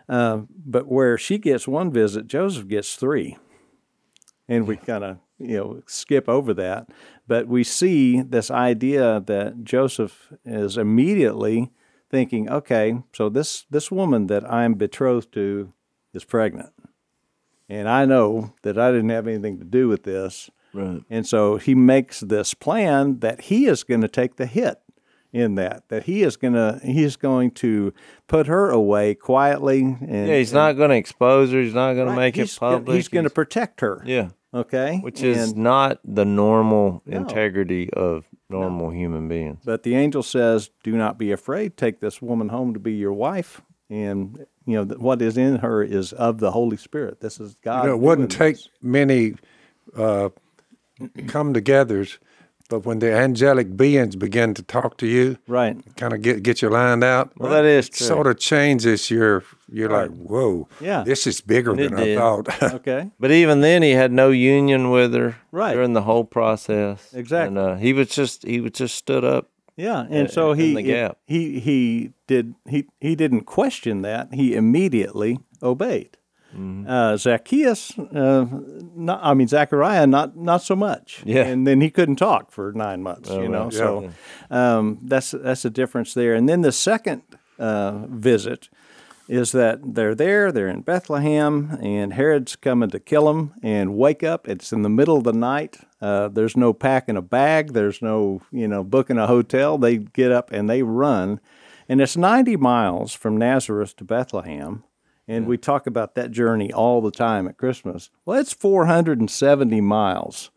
[0.08, 3.36] Uh, but where she gets one visit joseph gets three
[4.48, 6.88] and we kind of you know skip over that.
[7.26, 11.72] But we see this idea that joseph is immediately
[12.08, 15.72] thinking okay so this this woman that i'm betrothed to
[16.12, 16.72] is pregnant.
[17.68, 20.50] And i know that i didn't have anything to do with this.
[20.74, 21.02] Right.
[21.08, 24.78] and so he makes this plan that he is going to take the hit
[25.32, 27.92] in that that he is going to he is going to
[28.26, 31.60] put her away quietly and Yeah, he's not going to expose her.
[31.60, 32.94] He's not going to make it he's gonna- public.
[32.96, 37.16] he's going to protect her yeah, okay which is And- not the normal No.
[37.18, 39.58] integrity of normal human beings.
[39.64, 41.76] But the angel says, "Do not be afraid.
[41.76, 43.60] Take this woman home to be your wife."
[43.90, 47.20] And you know what is in her is of the Holy Spirit.
[47.20, 47.82] This is God.
[47.82, 48.68] You know, it wouldn't take this.
[48.80, 49.34] many
[49.96, 50.28] uh,
[51.26, 52.18] come togethers,
[52.68, 55.76] but when the angelic beings begin to talk to you, right.
[55.96, 57.32] kind of get get you lined out.
[57.36, 58.06] Well, that is it true.
[58.06, 59.42] Sort of changes your.
[59.68, 61.02] You're like, whoa, Yeah.
[61.02, 62.18] this is bigger And than I did.
[62.18, 62.62] thought.
[62.74, 63.10] Okay.
[63.18, 65.74] But even then, he had no union with her Right.
[65.74, 67.12] during the whole process.
[67.12, 67.48] Exactly.
[67.48, 69.48] And uh, he was just he was just stood up.
[69.76, 71.18] Yeah, and so in he the gap.
[71.26, 74.32] he he did he he didn't question that.
[74.32, 76.16] He immediately obeyed.
[76.56, 78.46] Uh, Zacchaeus, uh,
[78.94, 81.22] not, I mean Zachariah, not not so much.
[81.24, 81.42] Yeah.
[81.42, 83.28] and then he couldn't talk for nine months.
[83.30, 83.72] you know, right.
[83.72, 84.10] so
[84.50, 86.34] um, that's that's a difference there.
[86.34, 87.22] And then the second
[87.58, 88.68] uh, visit
[89.28, 93.54] is that they're there, they're in Bethlehem, and Herod's coming to kill them.
[93.62, 95.78] And wake up, it's in the middle of the night.
[96.00, 99.78] Uh, there's no packing a bag, there's no you know booking a hotel.
[99.78, 101.40] They get up and they run,
[101.88, 104.84] and it's 90 miles from Nazareth to Bethlehem.
[105.28, 108.10] And we talk about that journey all the time at Christmas.
[108.24, 110.50] Well, it's 470 miles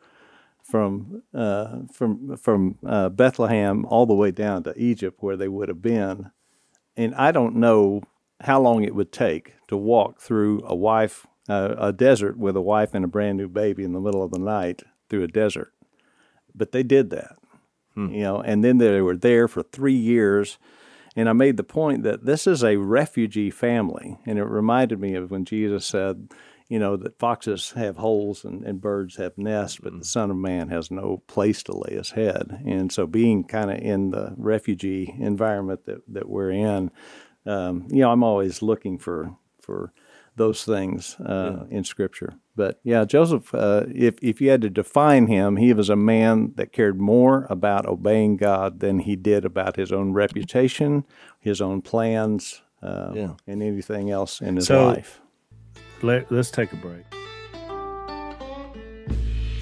[0.62, 5.70] from uh, from from uh, Bethlehem all the way down to Egypt, where they would
[5.70, 6.32] have been.
[6.96, 8.04] And I don't know
[8.42, 12.62] how long it would take to walk through a wife uh, a desert with a
[12.62, 15.74] wife and a brand new baby in the middle of the night through a desert,
[16.54, 17.38] but they did that.
[18.12, 20.60] You know, and then they were there for three years.
[21.16, 24.18] And I made the point that this is a refugee family.
[24.26, 26.30] And it reminded me of when Jesus said,
[26.68, 30.38] you know, that foxes have holes and, and birds have nests, but the Son of
[30.38, 32.62] Man has no place to lay his head.
[32.64, 36.92] And so, being kind of in the refugee environment that, that we're in,
[37.48, 39.94] um, you know, I'm always looking for, for
[40.40, 42.34] those things uh, in Scripture.
[42.56, 46.54] But yeah, Joseph, uh, if, if you had to define him, he was a man
[46.56, 51.06] that cared more about obeying God than he did about his own reputation,
[51.40, 53.34] his own plans, uh, Yeah.
[53.46, 55.22] and anything else in his So- life.
[56.02, 57.04] Let, let's take a break.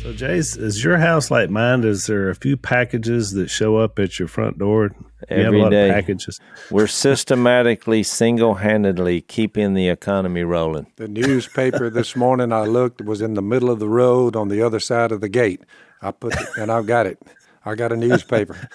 [0.08, 1.84] So, Jase, is your house like mine?
[1.84, 4.96] Is there a few packages that show up at your front door?
[5.30, 5.90] you have a lot day.
[5.90, 6.40] of packages.
[6.72, 10.88] We're systematically, single handedly keeping the economy rolling.
[10.96, 14.62] The newspaper this morning I looked was in the middle of the road on the
[14.62, 15.60] other side of the gate.
[16.02, 17.22] I put it, and I've got it.
[17.66, 18.70] I got a newspaper.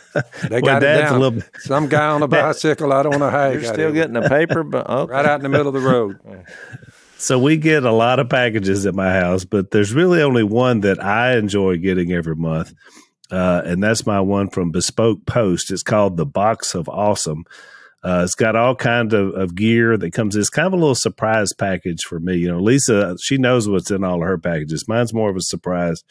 [0.50, 1.20] They got it Dad's a down.
[1.20, 2.92] little Some guy on a bicycle.
[2.92, 3.94] I don't know how he You're got still it.
[3.94, 5.10] getting a paper, but okay.
[5.10, 6.18] right out in the middle of the road.
[7.22, 10.80] So we get a lot of packages at my house, but there's really only one
[10.80, 12.74] that I enjoy getting every month,
[13.30, 15.70] uh, and that's my one from Bespoke Post.
[15.70, 17.44] It's called the Box of Awesome.
[18.02, 20.34] Uh, it's got all kind of, of gear that comes.
[20.34, 22.38] It's kind of a little surprise package for me.
[22.38, 24.88] You know, Lisa, she knows what's in all of her packages.
[24.88, 26.02] Mine's more of a surprise.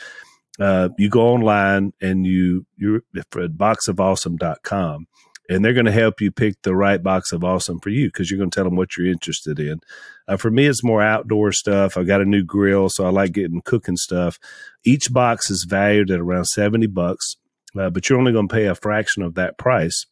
[0.62, 5.08] Uh, you go online and you you're at boxofawesome.com
[5.52, 8.32] and they're going to help you pick the right box of awesome for you because
[8.32, 9.82] you're going to tell them what you're interested in.
[10.26, 11.98] Uh, for me, it's more outdoor stuff.
[11.98, 14.40] I got a new grill, so I like getting cooking stuff.
[14.86, 17.36] Each box is valued at around 70 bucks,
[17.78, 20.06] uh, but you're only going to pay a fraction of that price.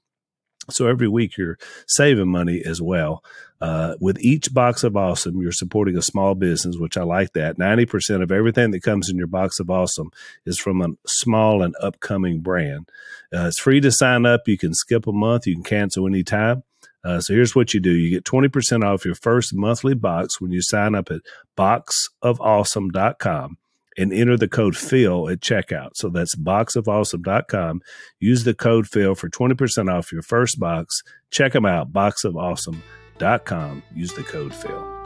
[0.71, 3.23] So every week you're saving money as well.
[3.61, 7.57] Uh, with each box of awesome, you're supporting a small business, which I like that.
[7.57, 10.11] 90% of everything that comes in your box of awesome
[10.45, 12.87] is from a small and upcoming brand.
[13.33, 14.47] Uh, it's free to sign up.
[14.47, 16.63] You can skip a month, you can cancel anytime.
[17.03, 20.51] Uh, so here's what you do you get 20% off your first monthly box when
[20.51, 21.21] you sign up at
[21.57, 23.57] boxofawesome.com
[23.99, 25.89] and enter the code PHIL at checkout.
[25.95, 27.81] So that's boxofawesome.com.
[28.19, 31.01] Use the code PHIL for 20% off your first box.
[31.29, 33.83] Check them out, boxofawesome.com.
[33.93, 34.99] Use the code PHIL.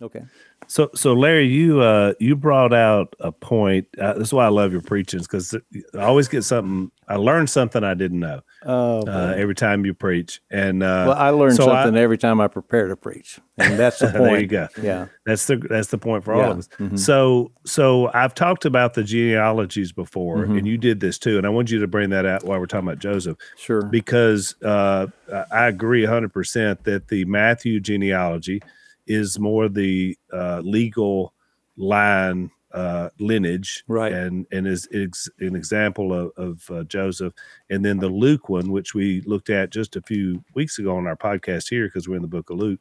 [0.00, 0.22] Okay.
[0.70, 3.86] So, so Larry, you uh, you brought out a point.
[3.98, 5.54] Uh, that's why I love your preachings because
[5.94, 6.90] I always get something.
[7.08, 11.16] I learn something I didn't know Oh, uh, every time you preach, and uh, well,
[11.16, 14.18] I learn so something every time I prepare to preach, and that's the point.
[14.24, 14.68] there you go.
[14.82, 15.06] Yeah.
[15.24, 16.50] That's the that's the point for all Yeah.
[16.50, 17.02] of us.
[17.02, 21.50] So so I've talked about the genealogies before, and you did this too, and I
[21.50, 23.82] want you to bring that out while we're talking about Joseph, Sure.
[23.84, 25.06] because uh,
[25.50, 28.60] I agree hundred percent that the Matthew genealogy
[29.08, 31.34] is more the uh, legal
[31.76, 34.12] line uh, lineage, Right.
[34.12, 37.32] And and is, is an example of, of uh, Joseph,
[37.70, 41.06] and then the Luke one, which we looked at just a few weeks ago on
[41.06, 42.80] our podcast here because we're in the book of Luke,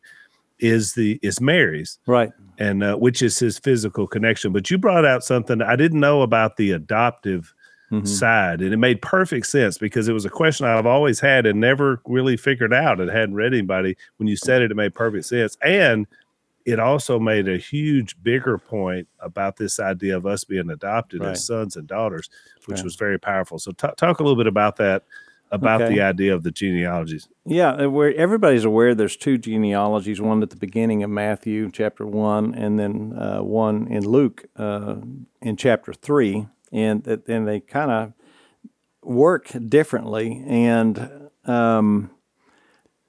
[0.59, 2.31] is the is Mary's Right.
[2.57, 4.51] and uh, which is his physical connection.
[4.51, 7.53] But you brought out something I didn't know about the adoptive
[7.91, 8.07] Mhm.
[8.07, 11.59] side, and it made perfect sense because it was a question I've always had and
[11.59, 12.99] never really figured out.
[12.99, 13.95] and hadn't read anybody.
[14.17, 16.05] When you said it, it made perfect sense, and
[16.65, 21.29] it also made a huge, bigger point about this idea of us being adopted Right.
[21.31, 22.29] as sons and daughters,
[22.65, 22.83] which Yeah.
[22.83, 23.57] was very powerful.
[23.57, 25.03] So, t- talk a little bit about that,
[25.49, 25.93] about Okay.
[25.95, 27.29] the idea of the genealogies.
[27.45, 32.53] Yeah, where everybody's aware there's two genealogies, one at the beginning of Matthew chapter 1
[32.53, 34.95] and then uh, one in Luke uh,
[35.41, 36.47] in chapter 3
[36.77, 38.13] and then they kind of
[39.03, 42.11] work differently and um,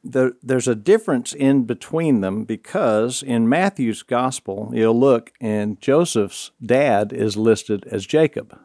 [0.05, 6.53] the, there's a difference in between them because in Matthew's gospel you'll look and Joseph's
[6.65, 8.59] dad is listed as Jacob.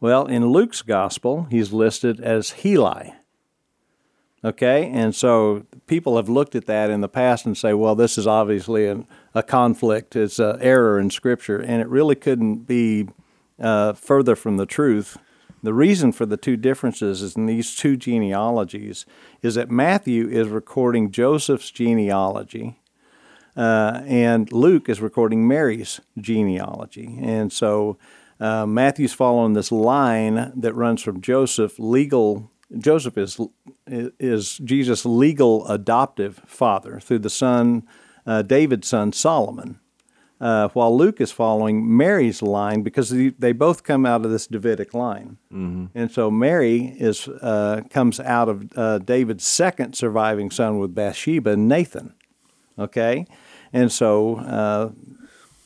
[0.00, 3.14] Well, in Luke's gospel he's listed as Heli.
[4.44, 8.16] Okay, and so people have looked at that in the past and say, well, this
[8.16, 9.04] is obviously an,
[9.34, 13.08] a conflict, it's an error in Scripture, and it really couldn't be
[13.60, 15.18] uh, further from the truth.
[15.62, 19.06] The reason for the two differences is in these two genealogies
[19.42, 22.78] is that Matthew is recording Joseph's genealogy,
[23.56, 27.98] uh, and Luke is recording Mary's genealogy, and so.
[28.40, 33.40] Uh, Matthew's following this line that runs from Joseph, legal Joseph is
[33.86, 37.86] is Jesus' legal adoptive father through the son
[38.26, 39.80] uh, David's son Solomon,
[40.40, 44.46] uh, while Luke is following Mary's line because they, they both come out of this
[44.46, 45.86] Davidic line, mm-hmm.
[45.94, 51.56] and so Mary is uh, comes out of uh, David's second surviving son with Bathsheba,
[51.56, 52.14] Nathan.
[52.78, 53.26] Okay,
[53.72, 54.36] and so.
[54.36, 54.90] Uh,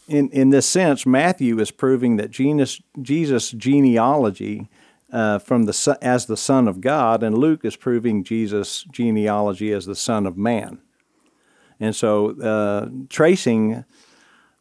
[0.09, 4.69] in, in this sense, Matthew is proving that Jesus, Jesus' genealogy
[5.13, 9.87] uh, from the as the Son of God, and Luke is proving Jesus' genealogy as
[9.87, 10.81] the Son of Man.
[11.79, 13.85] And so, uh, tracing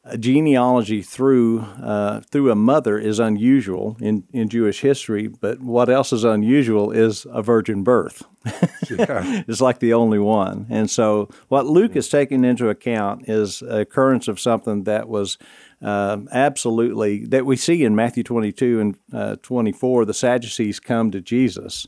[0.04, 5.90] a genealogy through uh, through a mother is unusual in, in Jewish history, but what
[5.90, 8.24] else is unusual is a virgin birth.
[8.90, 9.44] yeah.
[9.48, 10.66] it's like the only one.
[10.70, 15.38] And so, what Luke is taking into account is a occurrence of something that was
[15.84, 20.06] uh, absolutely that we see in Matthew 22 and uh, 24.
[20.06, 21.88] The Sadducees come to Jesus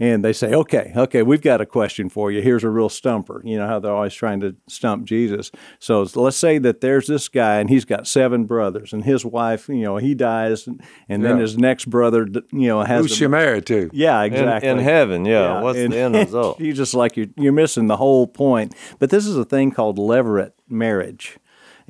[0.00, 2.40] and they say, "Okay, okay, we've got a question for you.
[2.40, 5.52] Here's a real stumper." You know how they're always trying to stump Jesus.
[5.78, 9.68] So let's say that there's this guy, and he's got seven brothers, and his wife,
[9.68, 13.26] you know, he dies, and, and then his next brother, you know, has who's she
[13.26, 13.90] married to?
[13.92, 14.68] Yeah, exactly.
[14.68, 15.56] In, in heaven, yeah.
[15.56, 15.60] yeah.
[15.60, 16.58] What's and, the end result?
[16.58, 18.74] you just like you're you're missing the whole point.
[18.98, 21.38] But this is a thing called levirate marriage.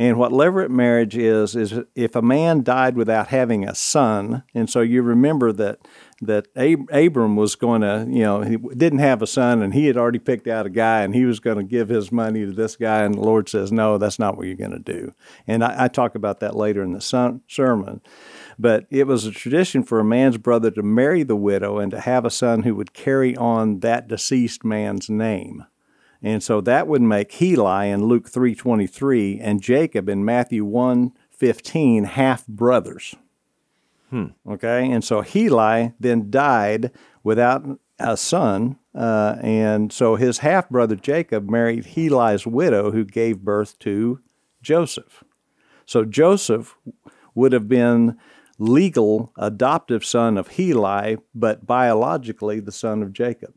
[0.01, 4.70] And what levirate marriage is is if a man died without having a son, and
[4.70, 5.81] so you remember that
[6.22, 9.87] that Ab- Abram was going to, you know, he didn't have a son and he
[9.87, 12.52] had already picked out a guy and he was going to give his money to
[12.52, 13.02] this guy.
[13.02, 15.14] And the Lord says, no, that's not what you're going to do.
[15.46, 18.02] And I, I talk about that later in the son- sermon.
[18.59, 22.00] But it was a tradition for a man's brother to marry the widow and to
[22.00, 25.64] have a son who would carry on that deceased man's name.
[26.22, 32.46] And so that would make Heli in Luke 3.23 and Jacob in Matthew 1.15 half
[32.46, 33.14] brothers.
[34.11, 34.27] Hmm.
[34.49, 36.90] Okay, and so Heli then died
[37.23, 37.64] without
[38.01, 43.79] a son, uh, and so his half brother Jacob married Heli's widow, who gave birth
[43.81, 44.20] to
[44.62, 45.23] Joseph.
[45.87, 46.77] So Joseph
[47.35, 48.18] would have been
[48.59, 53.55] legal adoptive son of Heli, but biologically the son of Jacob.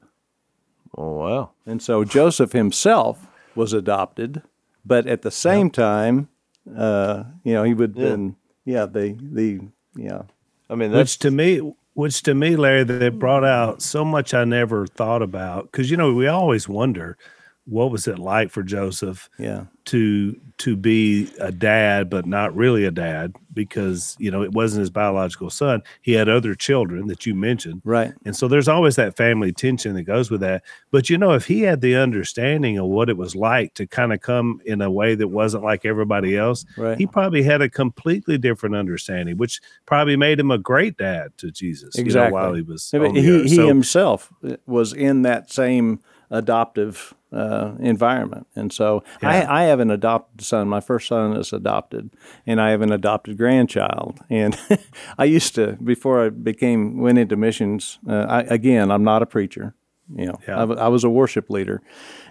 [0.95, 1.51] Oh wow!
[1.65, 4.43] And so Joseph himself was adopted,
[4.85, 6.29] but at the same time,
[6.77, 8.09] uh, you know, he would yeah.
[8.09, 8.35] been
[8.65, 9.59] yeah the the
[9.95, 10.23] yeah
[10.69, 14.43] I mean, which to me, which to me, Larry, that brought out so much I
[14.43, 17.17] never thought about because you know we always wonder
[17.65, 19.65] what was it like for Joseph yeah.
[19.85, 24.81] to to be a dad but not really a dad because you know it wasn't
[24.81, 25.81] his biological son.
[26.01, 27.81] He had other children that you mentioned.
[27.85, 28.13] Right.
[28.25, 30.63] And so there's always that family tension that goes with that.
[30.91, 34.11] But you know if he had the understanding of what it was like to kind
[34.11, 36.97] of come in a way that wasn't like everybody else right.
[36.97, 41.51] he probably had a completely different understanding which probably made him a great dad to
[41.51, 44.33] jesus exactly you know, while he was he, he so, himself
[44.65, 45.99] was in that same
[46.29, 48.47] adoptive uh, environment.
[48.55, 49.29] And so yeah.
[49.29, 50.67] I, I, have an adopted son.
[50.67, 52.11] My first son is adopted,
[52.45, 54.19] and I have an adopted grandchild.
[54.29, 54.57] And
[55.17, 57.99] I used to, before I became went into missions.
[58.07, 59.73] Uh, I, again, I'm not a preacher.
[60.15, 60.63] You know, yeah.
[60.63, 61.81] I, I, was a worship leader,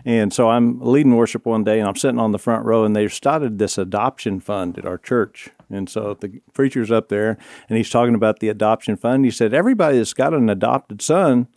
[0.05, 2.95] and so I'm leading worship one day, and I'm sitting on the front row, and
[2.95, 5.49] they started this adoption fund at our church.
[5.71, 7.39] And so the preacher's up there,
[7.69, 9.25] and he's talking about the adoption fund.
[9.25, 11.49] He said, "Everybody that's got an adopted son,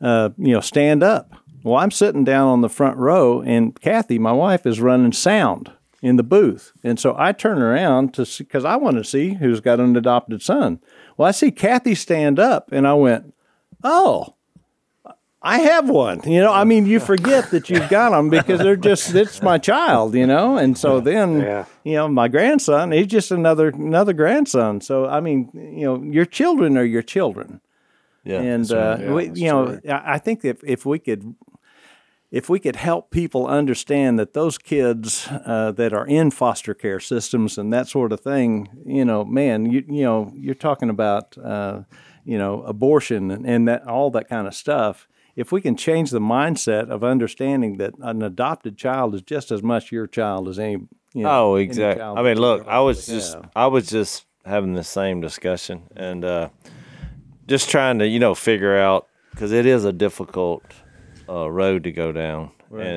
[0.00, 4.18] uh, you know, stand up." Well, I'm sitting down on the front row, and Kathy,
[4.18, 6.72] my wife, is running sound in the booth.
[6.82, 9.96] And so I turn around to see, because I want to see who's got an
[9.96, 10.80] adopted son.
[11.16, 13.34] Well, I see Kathy stand up, and I went,
[13.84, 14.34] oh,
[15.42, 16.20] I have one.
[16.30, 19.56] You know, I mean, you forget that you've got them because they're just it's my
[19.56, 20.58] child, you know.
[20.58, 21.64] And so then, yeah.
[21.82, 24.82] you know, my grandson, he's just another another grandson.
[24.82, 27.62] So I mean, you know, your children are your children.
[28.22, 31.34] Yeah, and uh, yeah, we, you know, I think if if we could
[32.30, 37.00] if we could help people understand that those kids uh, that are in foster care
[37.00, 41.36] systems and that sort of thing, you know, man, you you know, you're talking about
[41.38, 41.82] uh,
[42.24, 45.08] you know abortion and, and that all that kind of stuff.
[45.36, 49.62] If we can change the mindset of understanding that an adopted child is just as
[49.62, 50.72] much your child as any,
[51.14, 52.02] you know, oh, exactly.
[52.02, 53.36] I mean, look, I was just.
[53.56, 56.48] I was just having the same discussion and uh,
[57.46, 60.62] just trying to you know figure out because it is a difficult
[61.30, 62.50] uh, road to go down,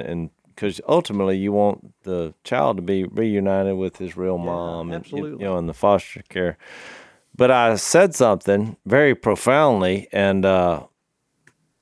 [0.06, 5.04] and because ultimately you want the child to be reunited with his real mom, and
[5.04, 5.44] absolutely.
[5.44, 6.58] you know, in the foster care.
[7.36, 10.84] But I said something very profoundly, and uh,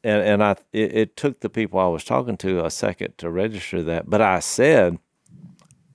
[0.03, 3.29] and and I it, it took the people I was talking to a second to
[3.29, 4.09] register that.
[4.09, 4.97] But I said,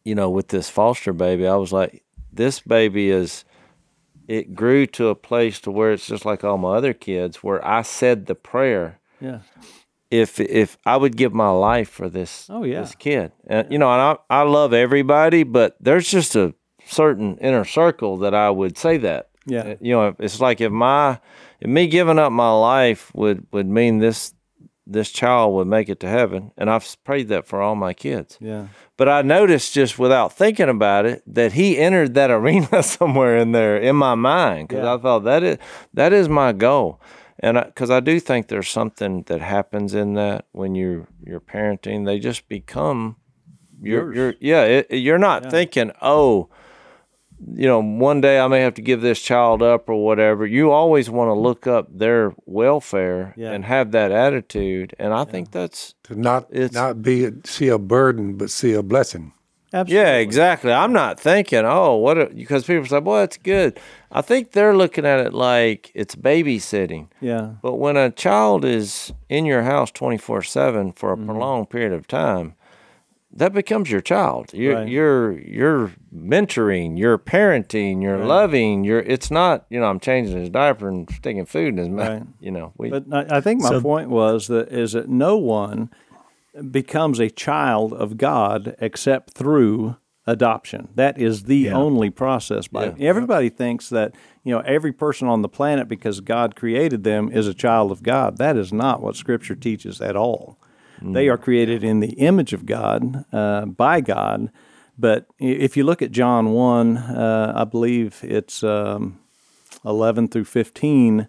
[0.04, 3.44] you know, with this foster baby, I was like, this baby is.
[4.28, 7.64] It grew to a place to where it's just like all my other kids, where
[7.64, 9.38] I said the prayer Yeah.
[10.10, 12.80] If if I would give my life for this Oh, yeah.
[12.80, 13.32] this kid.
[13.46, 16.54] And you know, and I I love everybody, but there's just a
[16.84, 19.28] certain inner circle that I would say that.
[19.46, 19.62] Yeah.
[19.62, 21.18] Uh, You know, it's like if my
[21.60, 24.32] if me giving up my life would would mean this
[24.88, 28.38] this child would make it to heaven, and I've prayed that for all my kids.
[28.40, 28.68] Yeah.
[28.96, 33.50] But I noticed just without thinking about it that he entered that arena somewhere in
[33.52, 34.94] there in my mind because Yeah.
[34.94, 35.58] I thought that is
[35.94, 37.00] that is my goal,
[37.40, 42.06] and because I, do think there's something that happens in that when you're you're parenting,
[42.06, 43.16] they just become
[43.82, 46.48] you're you're yeah it, you're not thinking oh
[47.52, 50.46] you know one day I may have to give this child up or whatever.
[50.46, 51.42] You always want to mm-hmm.
[51.42, 53.52] look up their welfare Yeah.
[53.52, 57.78] and have that attitude, and I think that's To not It's- not be see a
[57.78, 59.32] burden, but see a blessing.
[59.76, 59.94] Absolutely.
[59.96, 60.72] Yeah, exactly.
[60.72, 62.34] I'm not thinking, oh, what?
[62.34, 63.78] Because people say, well, it's good.
[64.10, 67.08] I think they're looking at it like it's babysitting.
[67.20, 67.54] Yeah.
[67.62, 71.22] But when a child is in your house 24 7 for Mm-hmm.
[71.22, 72.54] a prolonged period of time,
[73.32, 74.54] that becomes your child.
[74.54, 74.88] You're, Right.
[74.88, 80.48] you're, you're mentoring, you're parenting, you're loving, you're, it's not, you know, I'm changing his
[80.48, 82.08] diaper and sticking food in his mouth.
[82.08, 82.22] Right.
[82.40, 85.36] You know, we, But I, I think my So- point was that is that no
[85.36, 85.90] one
[86.70, 89.96] becomes a child of God except through
[90.26, 90.88] adoption.
[90.94, 91.76] That is the Yeah.
[91.76, 92.66] only process.
[92.68, 97.30] By everybody thinks that you know every person on the planet because God created them
[97.32, 98.38] is a child of God.
[98.38, 100.58] That is not what Scripture teaches at all.
[101.02, 104.50] They are created in the image of God uh, by God.
[104.98, 108.62] But if you look at John one, uh, I believe it's.
[108.64, 109.18] Um,
[109.84, 111.28] 11 through 15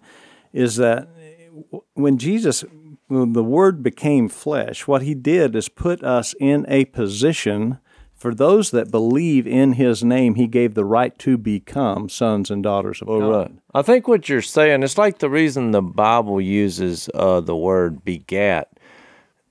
[0.52, 1.08] is that
[1.94, 2.64] when Jesus,
[3.08, 7.80] when the Word became flesh, what He did is put us in a position
[8.18, 12.64] for those that believe in His name, He gave the right to become sons and
[12.64, 13.22] daughters of God.
[13.22, 13.52] Right.
[13.74, 18.04] I think what you're saying it's like the reason the Bible uses uh, the word
[18.04, 18.80] begat,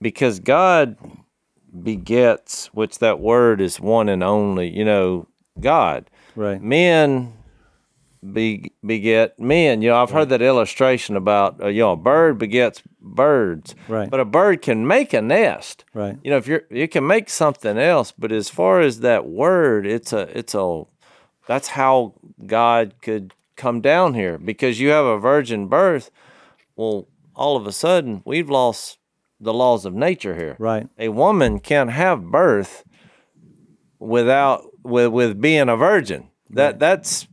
[0.01, 0.97] because God
[1.83, 4.69] begets, which that word is one and only.
[4.69, 5.29] You know,
[5.61, 6.11] God.
[6.35, 6.61] Right.
[6.61, 7.33] Men
[8.33, 9.83] be, beget men.
[9.83, 13.75] You know, I've heard that illustration about uh, you know a bird begets birds.
[13.89, 14.11] Right.
[14.11, 15.85] But a bird can make a nest.
[15.95, 16.19] Right.
[16.23, 19.87] You know, if you're you can make something else, but as far as that word,
[19.87, 20.83] it's a it's a
[21.47, 22.15] that's how
[22.45, 26.11] God could come down here because you have a virgin birth.
[26.75, 28.99] Well, all of a sudden, we've lost
[29.41, 30.57] the laws of nature here.
[30.59, 30.89] Right.
[30.99, 32.85] A woman can't have birth
[33.99, 36.31] without with with being a virgin.
[36.51, 37.27] That that's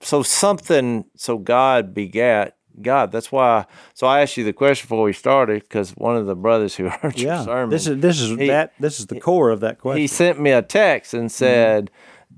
[0.00, 1.04] so something.
[1.16, 3.12] So God begat God.
[3.12, 3.66] That's why.
[3.94, 6.88] So I asked you the question before we started because one of the brothers who
[6.88, 7.44] heard your Yeah.
[7.44, 10.00] sermon, This is this is He- that this is the core of that question.
[10.00, 11.90] he sent me a text and said,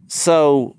[0.09, 0.77] "So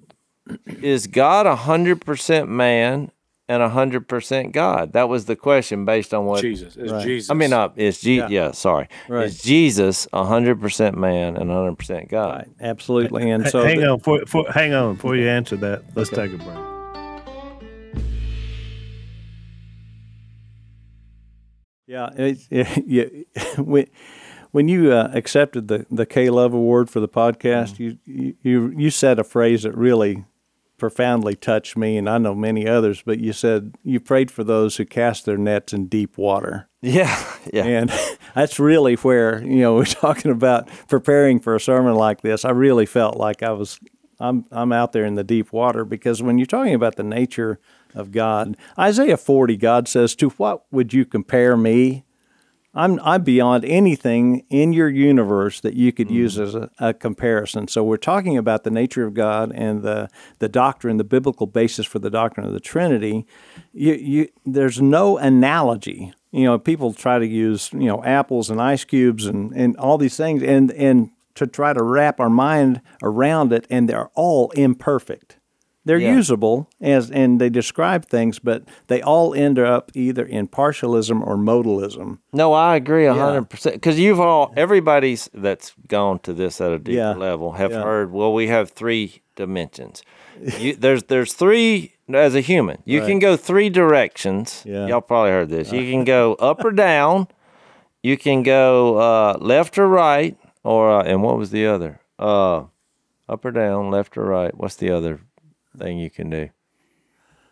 [0.82, 3.12] is God a hundred percent man
[3.48, 6.76] and a hundred percent God?" That was the question based on what Jesus.
[6.76, 7.04] is Right.
[7.06, 7.30] Jesus.
[7.30, 7.54] I mean.
[7.54, 8.28] Uh, is Je- Yeah.
[8.30, 8.52] yeah.
[8.52, 8.88] sorry.
[9.08, 9.28] Right.
[9.28, 12.48] Is Jesus a hundred percent man and a hundred percent God?
[12.60, 12.70] Right.
[12.70, 13.30] Absolutely.
[13.30, 15.84] And so hang the- on, for, for, hang on before you answer that.
[15.96, 16.58] Let's take a break.
[21.94, 22.48] Yeah, it,
[22.88, 23.06] yeah.
[23.58, 23.86] When
[24.52, 28.74] when you uh, accepted the the K Love Award for the podcast, you, you you
[28.76, 30.26] you said a phrase that really
[30.80, 33.04] profoundly touched me, and I know many others.
[33.06, 37.24] But you said you prayed for those who cast their nets in deep water, Yeah,
[37.54, 37.64] yeah.
[37.66, 37.92] and
[38.36, 42.44] that's really where you know we're talking about preparing for a sermon like this.
[42.44, 43.80] I really felt like I was
[44.20, 47.60] I'm I'm out there in the deep water because when you're talking about the nature
[47.94, 52.04] of God, Isaiah 40, God says, "To what would you compare me?"
[52.76, 56.44] I'm I'm beyond anything in your universe that you could use mm.
[56.44, 57.68] as a, a comparison.
[57.68, 61.86] So we're talking about the nature of God and the the doctrine, the biblical basis
[61.86, 63.28] for the doctrine of the Trinity.
[63.74, 66.14] You, you, there's no analogy.
[66.32, 70.00] You know, people try to use you know apples and ice cubes and, and all
[70.00, 74.50] these things, and and to try to wrap our mind around it, and they're all
[74.52, 75.38] imperfect.
[75.86, 76.16] They're Yeah.
[76.16, 81.36] usable as and they describe things, but they all end up either in partialism or
[81.36, 82.20] modalism.
[82.32, 83.76] No, I agree a hundred percent.
[83.76, 87.14] Because you've all everybody's that's gone to this at a deeper Yeah.
[87.14, 87.84] level have Yeah.
[87.84, 88.12] heard.
[88.14, 90.04] Well, we have three dimensions.
[90.60, 92.78] You, there's there's three as a human.
[92.86, 94.64] You can go three directions.
[94.66, 94.88] Yeah.
[94.88, 95.72] Y'all probably heard this.
[95.72, 97.28] You can go up or down,
[98.02, 102.00] you can go uh, left or right, or uh, and what was the other?
[102.20, 102.64] Uh,
[103.30, 104.56] up or down, left or right.
[104.58, 105.20] What's the other
[105.78, 106.50] thing you can do?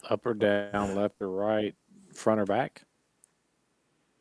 [0.09, 1.75] Up or down, left or right,
[2.13, 2.83] front or back.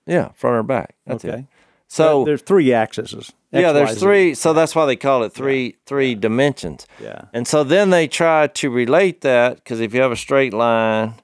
[0.06, 0.94] Yeah, front or back.
[1.06, 1.40] That's Okay.
[1.40, 1.44] it.
[1.88, 3.32] So there's three axes.
[3.50, 4.00] yeah, there's Y, Z.
[4.00, 4.34] three.
[4.34, 6.86] So that's why they call it three three dimensions.
[7.02, 7.22] Yeah.
[7.32, 11.14] And so then they try to relate that because if you have a straight line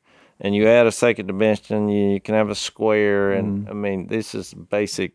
[0.40, 3.30] and you add a second dimension, you, you can have a square.
[3.32, 3.70] And mm-hmm.
[3.70, 5.12] I mean, this is basic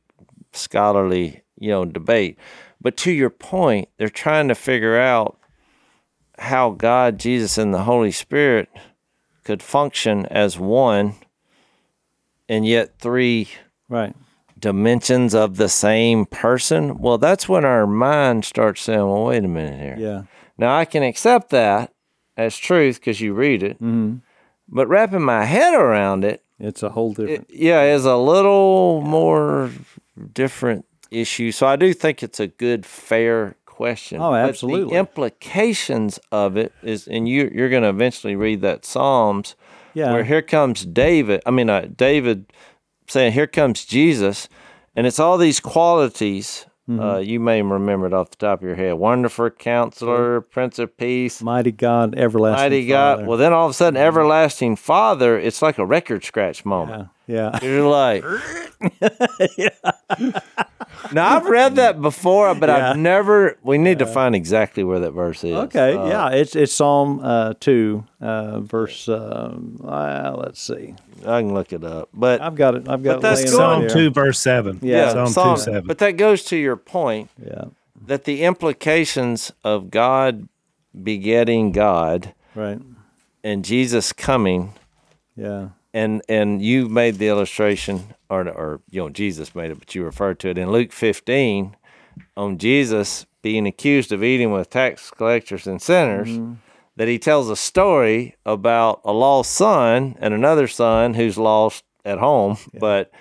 [0.54, 2.38] scholarly, you know, debate.
[2.80, 5.38] But to your point, they're trying to figure out
[6.42, 8.70] how God, Jesus, and the Holy Spirit
[9.44, 11.16] could function as one
[12.50, 13.50] and yet three
[13.90, 14.16] Right.
[14.60, 16.98] dimensions of the same person.
[17.00, 19.96] Well, that's when our mind starts saying, well, wait a minute here.
[19.98, 20.24] Yeah.
[20.58, 21.92] Now I can accept that
[22.38, 24.18] as truth because you read it, Mm-hmm.
[24.70, 27.50] but wrapping my head around it, It's a whole it, different.
[27.52, 29.72] yeah, is a little more
[30.34, 31.52] different issue.
[31.52, 34.22] So I do think it's a good, fair question.
[34.22, 34.94] Oh, But absolutely.
[34.94, 39.56] the implications of it is, and you you're going to eventually read that Psalms
[39.96, 40.12] yeah.
[40.14, 41.42] where here comes David.
[41.48, 42.46] I mean, uh, David
[43.08, 44.48] saying, "Here comes Jesus,"
[44.96, 46.68] and it's all these qualities.
[46.88, 47.00] Mm-hmm.
[47.00, 50.96] Uh, you may remember it off the top of your head: Wonderful Counselor, Prince of
[50.96, 52.64] Peace, Mighty God, everlasting.
[52.64, 53.22] Mighty Father.
[53.22, 53.28] God.
[53.28, 55.40] Well, then all of a sudden, Everlasting Father.
[55.40, 57.02] It's like a record scratch moment.
[57.02, 57.08] yeah.
[57.32, 57.60] Yeah.
[57.64, 58.26] You're like,
[61.14, 62.92] now I've read that before, but Yeah.
[62.92, 63.58] I've never.
[63.64, 65.56] We need to find exactly where that verse is.
[65.56, 69.08] Okay, Uh, yeah, it's it's Psalm uh, two, uh, verse.
[69.10, 70.96] Um, uh, let's see,
[71.26, 72.88] I can look it up, but I've got it.
[72.90, 73.90] I've got But that's it laying Psalm here.
[73.90, 74.80] two verse seven.
[74.82, 75.88] Yeah, Psalm, Psalm- two seven.
[75.88, 77.66] But that goes to your point Yeah,
[78.08, 80.48] that the implications of God
[81.04, 82.80] begetting God right.
[83.44, 84.74] and Jesus coming,
[85.36, 89.94] Yeah, and and you made the illustration, or or you know Jesus made it, but
[89.94, 91.76] you referred to it in Luke 15
[92.38, 96.30] on Jesus being accused of eating with tax collectors and sinners.
[96.30, 96.54] Mm-hmm.
[96.98, 102.20] That he tells a story about a lost son and another son who's lost at
[102.20, 103.12] home, but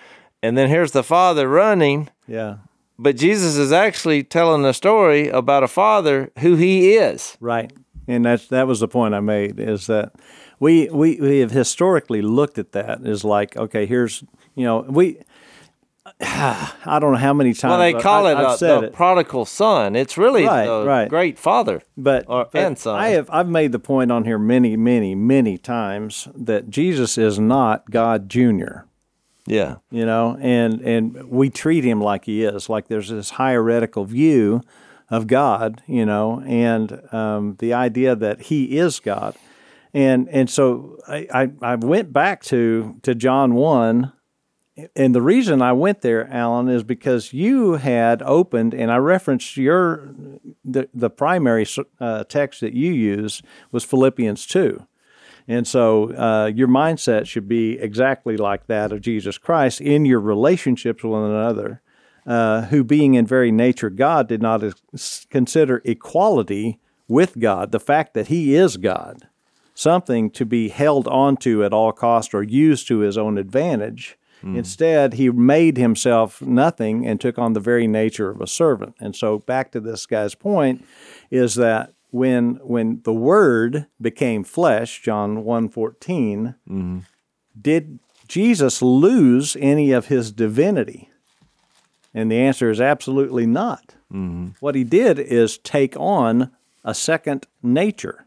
[0.42, 2.58] and then here's the father running yeah,
[2.98, 7.36] but Jesus is actually telling a story about a father who he is.
[7.40, 7.72] right.
[8.06, 10.12] And that's that was the point I made is that
[10.58, 14.24] we we we have historically looked at that as like okay, here's
[14.60, 15.18] you know we.
[16.22, 17.70] I don't know how many times.
[17.70, 18.92] Well, they call I, it I've said the it.
[18.92, 19.96] prodigal son.
[19.96, 21.08] It's really Right, the right.
[21.08, 21.82] great father.
[21.96, 22.98] But, or- but and son.
[22.98, 27.38] I have I've made the point on here many, many, many times that Jesus is
[27.38, 28.86] not God Junior.
[29.46, 29.76] Yeah.
[29.90, 34.62] You know, and and we treat him like he is, like there's this hierarchical view
[35.10, 39.34] of God, you know, and um, the idea that he is God,
[39.94, 44.12] and and so I, I I went back to to John one.
[44.94, 49.56] And the reason I went there, Alan, is because you had opened, and I referenced
[49.56, 50.10] your
[50.64, 51.66] the the primary
[52.00, 54.86] uh, text that you use was Philippians two,
[55.48, 60.20] and so uh, your mindset should be exactly like that of Jesus Christ in your
[60.20, 61.82] relationships with one another,
[62.26, 64.62] uh, who being in very nature God did not
[65.30, 66.78] consider equality
[67.08, 69.26] with God, the fact that He is God,
[69.74, 74.16] something to be held onto at all cost or used to his own advantage.
[74.40, 74.56] Hmm.
[74.56, 78.94] Instead, he made himself nothing and took on the very nature of a servant.
[78.98, 80.84] And so, back to this guy's point,
[81.30, 86.98] is that when when the Word became flesh, John 1.14, mm-hmm.
[87.60, 91.10] did Jesus lose any of his divinity?
[92.12, 93.94] And the answer is absolutely not.
[94.12, 94.50] Mm-hmm.
[94.60, 96.50] What he did is take on
[96.84, 98.26] a second nature.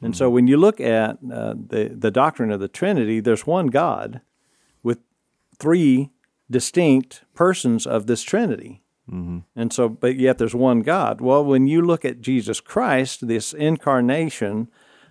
[0.00, 0.34] And so mm-hmm.
[0.34, 4.20] when you look at uh, the, the doctrine of the Trinity, there's one God
[5.62, 6.10] three
[6.50, 8.82] distinct persons of this Trinity.
[9.08, 11.20] And so, but yet there's one God.
[11.20, 14.70] Well, when you look at Jesus Christ, this incarnation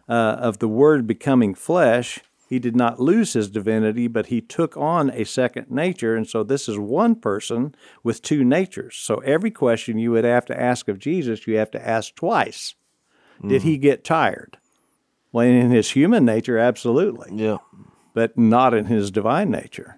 [0.09, 4.75] uh, of the Word becoming flesh, he did not lose his divinity, but he took
[4.75, 6.15] on a second nature.
[6.15, 8.95] And so this is one person with two natures.
[8.95, 12.73] So every question you would have to ask of Jesus, you have to ask twice.
[13.47, 14.57] Did he get tired?
[15.31, 17.57] Well, in his human nature, absolutely, Yeah.
[18.15, 19.97] but not in his divine nature.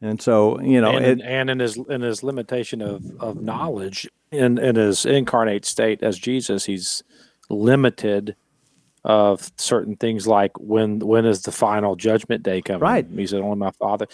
[0.00, 4.08] And so, you know, and, it, and in his in his limitation of, of knowledge
[4.30, 7.02] in, in his incarnate state as Jesus, he's
[7.50, 8.36] limited
[9.04, 12.80] of certain things like when when is the final judgment day coming?
[12.80, 13.06] Right.
[13.10, 14.06] He said, "Only my Father."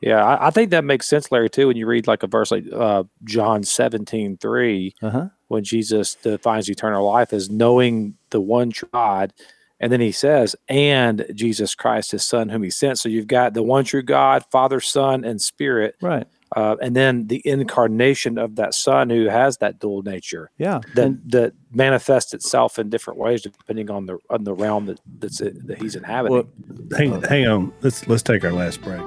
[0.00, 1.68] Yeah, I, I think that makes sense, Larry, too.
[1.68, 5.28] When you read like a verse like uh, John seventeen three, uh-huh.
[5.48, 9.32] when Jesus defines eternal life as knowing the one true God.
[9.80, 12.98] And then he says, and Jesus Christ, his son, whom he sent.
[12.98, 16.26] So you've got the one true God, Father, Son, and Spirit right.
[16.54, 20.80] uh, and then the incarnation of that Son who has that dual nature Yeah.
[20.94, 25.00] that And- that manifests itself in different ways depending on the on the realm that
[25.18, 26.34] that's that he's inhabiting.
[26.36, 27.72] Well, Hang, hang on.
[27.80, 29.00] Let's let's take our last break.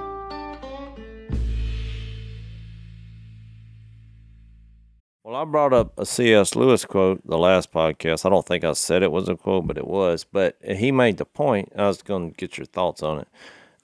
[5.34, 6.56] Well, I brought up a C.S.
[6.56, 8.24] Lewis quote the last podcast.
[8.24, 10.24] I don't think I said it was a quote, but it was.
[10.24, 11.74] But he made the point.
[11.76, 13.28] I was going to get your thoughts on it.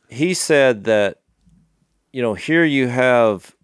[0.10, 1.22] He said that,
[2.14, 3.56] you know, here you have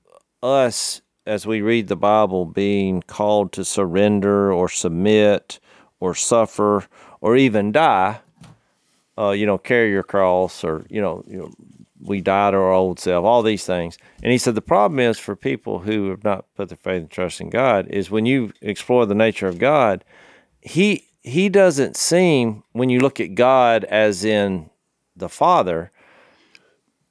[0.42, 5.60] us as we read the Bible being called to surrender or submit
[6.00, 6.88] or suffer
[7.22, 8.20] or even die.
[9.16, 11.52] Uh, you know, carry your cross or you know, you know,
[12.06, 13.98] we die to our old self, all these things.
[14.24, 17.12] And he said the problem is for people who have not put their faith and
[17.12, 20.04] trust in God is when you explore the nature of God,
[20.62, 24.70] he he doesn't seem when you look at God as in
[25.16, 25.92] the Father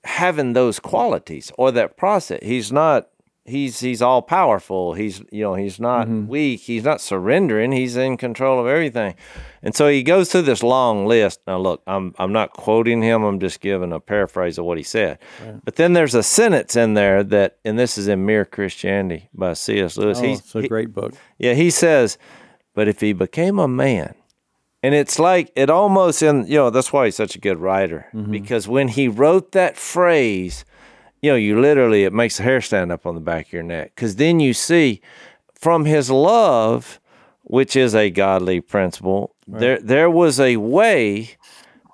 [0.05, 2.39] having those qualities or that process.
[2.43, 3.09] He's not
[3.45, 4.95] he's he's all powerful.
[4.95, 6.27] He's you know, he's not mm-hmm.
[6.27, 6.61] weak.
[6.61, 7.73] He's not surrendering.
[7.73, 9.15] He's in control of everything.
[9.63, 11.41] And so he goes through this long list.
[11.47, 13.23] Now look, I'm I'm not quoting him.
[13.23, 15.19] I'm just giving a paraphrase of what he said.
[15.65, 19.53] But then there's a sentence in there that and this is in Mere Christianity by
[19.53, 19.97] C.S.
[19.97, 20.19] Lewis.
[20.19, 21.15] oh, He's- it's a he- great book.
[21.39, 22.19] yeah, he says,
[22.75, 24.15] but if he became a man,
[24.83, 28.07] and it's like it almost in you know that's why he's such a good writer
[28.13, 28.31] mm-hmm.
[28.31, 30.65] because when he wrote that phrase,
[31.25, 33.63] you know, you literally it makes the hair stand up on the back of your
[33.63, 35.01] neck because then you see
[35.55, 37.01] from his love,
[37.45, 41.31] which is a godly principle, there there was a way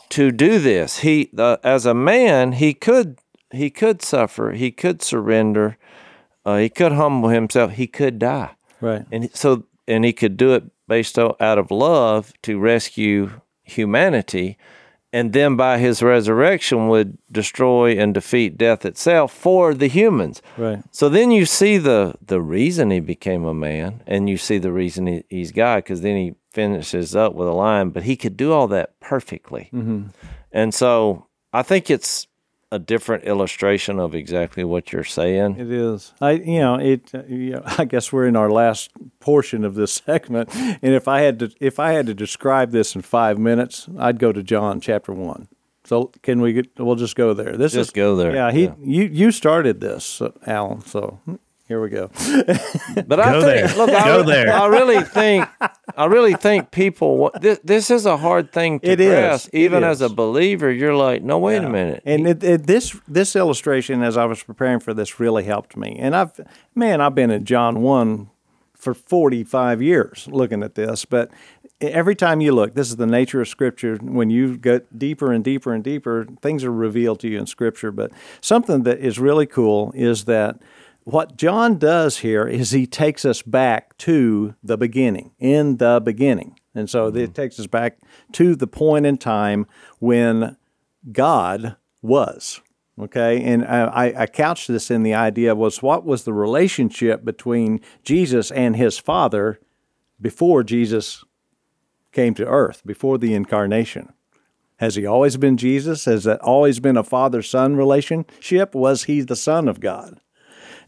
[0.08, 0.98] to do this.
[0.98, 3.18] He uh, as a man, he could
[3.52, 5.76] he could suffer, he could surrender,
[6.44, 8.50] uh, he could humble himself, he could die
[8.80, 9.04] Right.
[9.12, 13.30] and so and he could do it based out of love to rescue
[13.62, 14.56] humanity
[15.12, 20.40] and then by his resurrection would destroy and defeat death itself for the humans.
[20.56, 20.82] Right.
[20.90, 24.72] so then you see the the reason he became a man and you see the
[24.72, 28.36] reason he, he's god because then he finishes up with a line but he could
[28.36, 29.70] do all that perfectly.
[29.72, 30.08] Mm-hmm.
[30.52, 32.26] And so i think it's
[32.72, 36.12] a different illustration of exactly what you're saying It is.
[36.20, 37.10] I, you know, it.
[37.14, 41.08] Uh, you know, I guess we're in our last portion of this segment, and if
[41.08, 44.42] I had to, if I had to describe this in five minutes, I'd go to
[44.42, 45.48] John chapter one.
[45.84, 46.68] So can we get?
[46.78, 47.56] We'll just go there.
[47.56, 48.74] This Just is go there, Yeah, he, yeah.
[48.80, 50.82] you, you started this, uh, Alan.
[50.82, 51.18] So
[51.70, 52.10] here we go.
[53.06, 53.76] But I Go think, there.
[53.76, 54.52] look, I, Go re- there.
[54.52, 55.46] I really think,
[55.96, 57.30] I really think people.
[57.40, 59.08] This, this is a hard thing to It is.
[59.12, 59.50] grasp.
[59.52, 62.02] It Even as a believer, you're like, no, wait a minute.
[62.04, 65.96] And it, it, this this illustration, as I was preparing for this, really helped me.
[65.98, 66.40] And I've
[66.74, 68.30] man, I've been in John one
[68.74, 71.30] for forty five years looking at this, but
[71.80, 73.96] every time you look, this is the nature of Scripture.
[74.02, 77.92] When you get deeper and deeper and deeper, things are revealed to you in Scripture.
[77.92, 78.10] But
[78.40, 80.60] something that is really cool is that
[81.12, 86.58] what John does here is he takes us back to the beginning, in the beginning.
[86.74, 87.32] And so it mm-hmm.
[87.32, 87.98] takes us back
[88.32, 89.66] to the point in time
[89.98, 90.56] when
[91.10, 92.60] God was.
[92.98, 97.80] Okay, and I, I couched this in the idea was what was the relationship between
[98.04, 99.58] Jesus and his Father
[100.20, 101.24] before Jesus
[102.12, 104.12] came to earth, before the incarnation?
[104.76, 106.04] Has he always been Jesus?
[106.04, 108.74] Has that always been a father son relationship?
[108.74, 110.20] Was he the Son of God?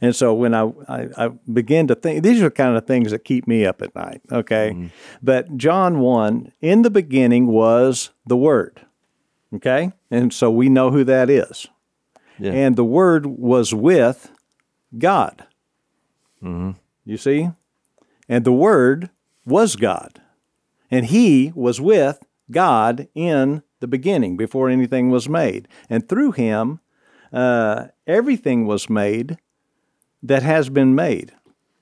[0.03, 3.13] And so when I, I, I begin to think, these are the kind of things
[3.13, 4.91] that keep me up at night, okay?
[5.23, 8.85] But John 1, in the beginning was the Word,
[9.55, 9.93] okay?
[10.11, 11.69] And so we know who that is.
[12.37, 12.51] Yeah.
[12.51, 14.33] And the Word was with
[14.99, 15.47] God.
[17.05, 17.51] You see?
[18.29, 19.09] And the Word
[19.47, 20.21] was God.
[20.91, 25.69] And He was with God in the beginning before anything was made.
[25.89, 26.81] And through Him,
[27.33, 29.39] uh, everything was made
[30.23, 31.33] that has been made.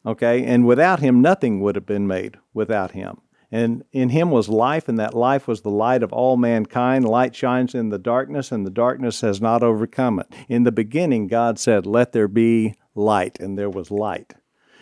[0.04, 0.44] Okay?
[0.44, 3.20] And without him, nothing would have been made without him.
[3.52, 7.04] And in him was life, and that life was the light of all mankind.
[7.04, 10.32] Light shines in the darkness, and the darkness has not overcome it.
[10.48, 14.34] In the beginning, God said, Let there be light, and there was light.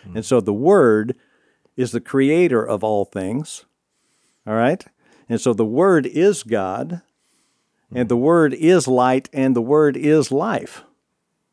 [0.04, 0.16] Hmm.
[0.18, 1.16] And so the Word
[1.76, 3.64] is the creator of all things.
[4.46, 4.84] All right?
[5.30, 7.00] And so the Word is God,
[7.90, 8.08] and hmm.
[8.08, 10.84] the Word is light, and the Word is life.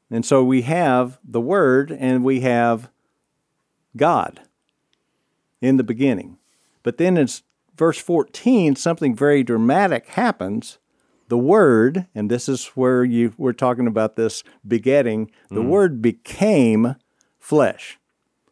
[0.09, 2.89] And so we have the Word and we have
[3.97, 4.41] God
[5.61, 6.37] in the beginning.
[6.83, 7.27] But then in
[7.75, 10.77] verse 14, something very dramatic happens.
[11.27, 15.69] The Word, and this is where you we're talking about this begetting, the mm.
[15.69, 16.95] Word became
[17.39, 17.97] flesh.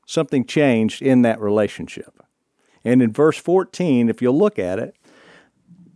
[0.05, 2.19] Something changed in that relationship.
[2.83, 4.95] And in verse 14, if you look at it,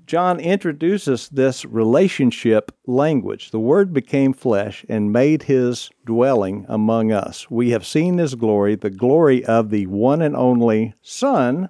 [0.08, 3.52] John introduces this relationship language.
[3.52, 7.52] The Word became flesh and made his dwelling among us.
[7.52, 11.68] We have seen his glory, the glory of the one and only Son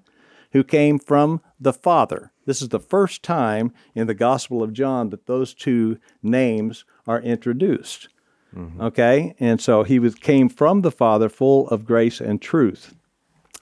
[0.51, 2.31] who came from the Father.
[2.45, 7.19] This is the first time in the Gospel of John that those two names are
[7.19, 8.07] introduced.
[8.55, 8.81] Mm-hmm.
[8.81, 9.35] Okay?
[9.39, 12.93] And so he was, came from the Father full of grace and truth.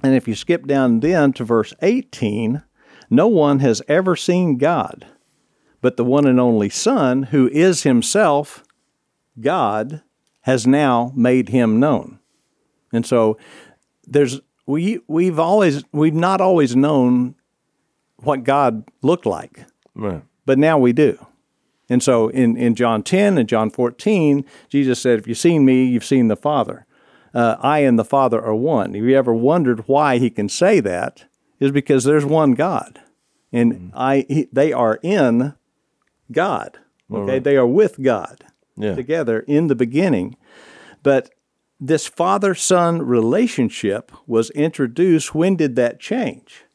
[0.04, 2.62] And if you skip down then to verse 18,
[3.10, 5.06] no one has ever seen God,
[5.82, 8.64] but the one and only Son, who is himself
[9.40, 10.02] God,
[10.42, 12.20] has now made him known.
[12.94, 13.38] And so
[14.08, 17.36] there's we we've always we've not always known
[18.20, 20.22] what God looked like, Right.
[20.46, 21.24] but now we do.
[21.90, 25.86] And so in, in John 10 and John 14, Jesus said, If you've seen me,
[25.86, 26.88] you've seen the Father.
[27.34, 28.96] Uh, I and the Father are one.
[28.96, 31.26] Have you ever wondered why he can say that,
[31.60, 33.00] is because there's one God.
[33.52, 33.90] And mm-hmm.
[33.94, 35.54] I, he, they are in
[36.32, 36.80] God.
[37.12, 37.40] Okay?
[37.40, 38.44] They are with God
[38.76, 38.96] Yeah.
[38.96, 40.36] together in the beginning.
[41.04, 41.30] But
[41.80, 45.36] this father son relationship was introduced.
[45.36, 46.66] When did that change?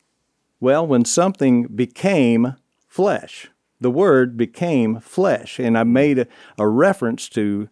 [0.61, 2.55] Well, when something became
[2.87, 3.49] flesh,
[3.81, 5.59] the word became flesh.
[5.59, 5.93] And I mm-hmm.
[5.93, 6.27] made a,
[6.59, 7.69] a reference to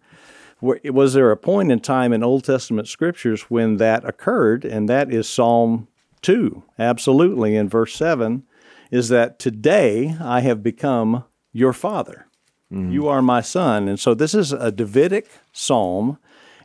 [0.60, 4.64] where, was there a point in time in Old Testament scriptures when that occurred?
[4.64, 5.86] And that is Psalm
[6.22, 8.44] 2, absolutely, in verse 7,
[8.90, 12.26] is that today I have become your father.
[12.70, 13.88] You are my son.
[13.88, 16.18] And so this is a Davidic psalm.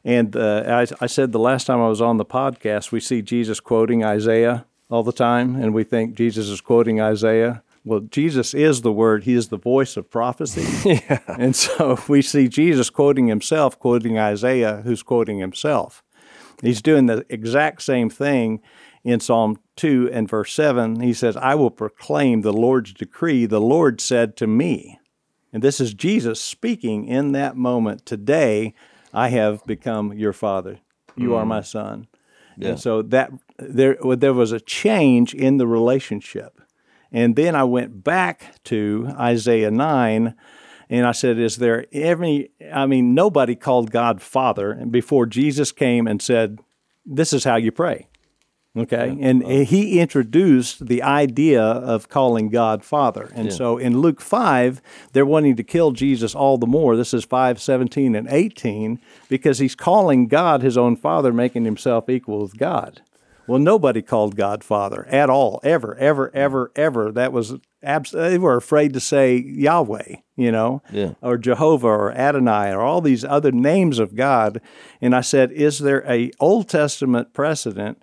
[0.03, 3.21] And uh, I, I said the last time I was on the podcast, we see
[3.21, 7.63] Jesus quoting Isaiah all the time, and we think Jesus is quoting Isaiah.
[7.85, 11.01] Well, Jesus is the word, He is the voice of prophecy.
[11.39, 16.03] And so we see Jesus quoting Himself, quoting Isaiah, who's quoting Himself.
[16.61, 18.61] He's doing the exact same thing
[19.03, 21.01] in Psalm 2 and verse 7.
[21.01, 23.45] He says, I will proclaim the Lord's decree.
[23.45, 24.99] The Lord said to me,
[25.51, 28.05] and this is Jesus speaking in that moment.
[28.05, 28.73] Today,
[29.13, 30.79] I have become your father.
[31.15, 31.49] You are mm.
[31.49, 32.07] my son.
[32.59, 36.61] And so that there there was a change in the relationship.
[37.11, 40.35] And then I went back to Isaiah 9
[40.89, 46.07] and I said, Is there any, I mean, nobody called God Father before Jesus came
[46.07, 46.59] and said,
[47.05, 48.07] This is how you pray.
[48.75, 49.15] Okay.
[49.21, 49.65] And uh-huh.
[49.65, 53.31] he introduced the idea of calling God Father.
[53.35, 56.95] And so in Luke 5, they're wanting to kill Jesus all the more.
[56.95, 58.99] This is 5, 17, and 18,
[59.29, 63.01] because he's calling God his own Father, making himself equal with God.
[63.45, 67.11] Well, nobody called God Father at all, ever, ever, ever, ever.
[67.11, 71.13] That was abs- they were afraid to say Yahweh, you know, Yeah.
[71.21, 74.61] or Jehovah or Adonai or all these other names of God.
[75.01, 78.01] And I said, is there a Old Testament precedent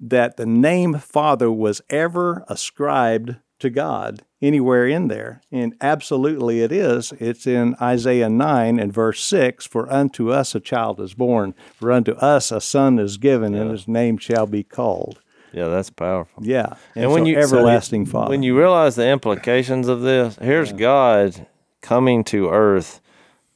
[0.00, 5.40] that the name Father was ever ascribed to God anywhere in there?
[5.50, 7.12] And absolutely it is.
[7.18, 11.90] It's in Isaiah 9 and verse 6 For unto us a child is born, for
[11.90, 15.20] unto us a son is given, and his name shall be called.
[15.52, 16.44] Yeah, that's powerful.
[16.44, 16.74] Yeah.
[16.94, 18.30] And, And when so you- everlasting Father.
[18.30, 21.46] When you realize the implications of this, here's God
[21.80, 23.00] coming to earth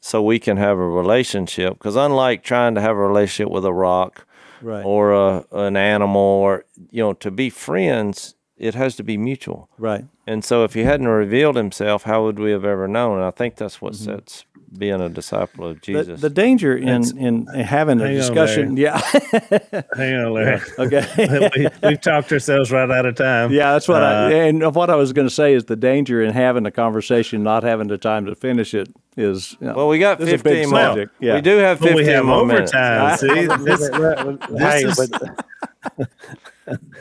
[0.01, 1.75] so we can have a relationship.
[1.75, 4.27] Because unlike trying to have a relationship with a rock
[4.63, 4.85] Right.
[4.85, 9.69] or a, an animal, or you know, to be friends, it has to be mutual.
[9.79, 10.05] right.
[10.25, 13.17] And so, if he hadn't revealed himself, how would we have ever known?
[13.19, 14.45] And I think that's what sets
[14.79, 15.93] being a disciple of Mm-hmm.
[15.93, 16.21] The, Jesus.
[16.21, 18.99] the danger in, in having a Hang on, discussion, yeah,
[19.97, 20.61] Hang on, Larry.
[20.79, 23.53] okay, we, we've talked ourselves right out of time.
[23.53, 26.23] yeah, that's what I Uh, and what I was going to say is the danger
[26.23, 29.89] in having a conversation, not having the time to finish it, is you know, well,
[29.89, 30.81] we got this is a big 15 more.
[30.81, 31.35] subject, yeah.
[31.35, 32.73] We do have But 15 we have more minutes.
[32.75, 33.19] overtime.
[33.19, 33.89] See, this,
[34.59, 36.09] hey, is- but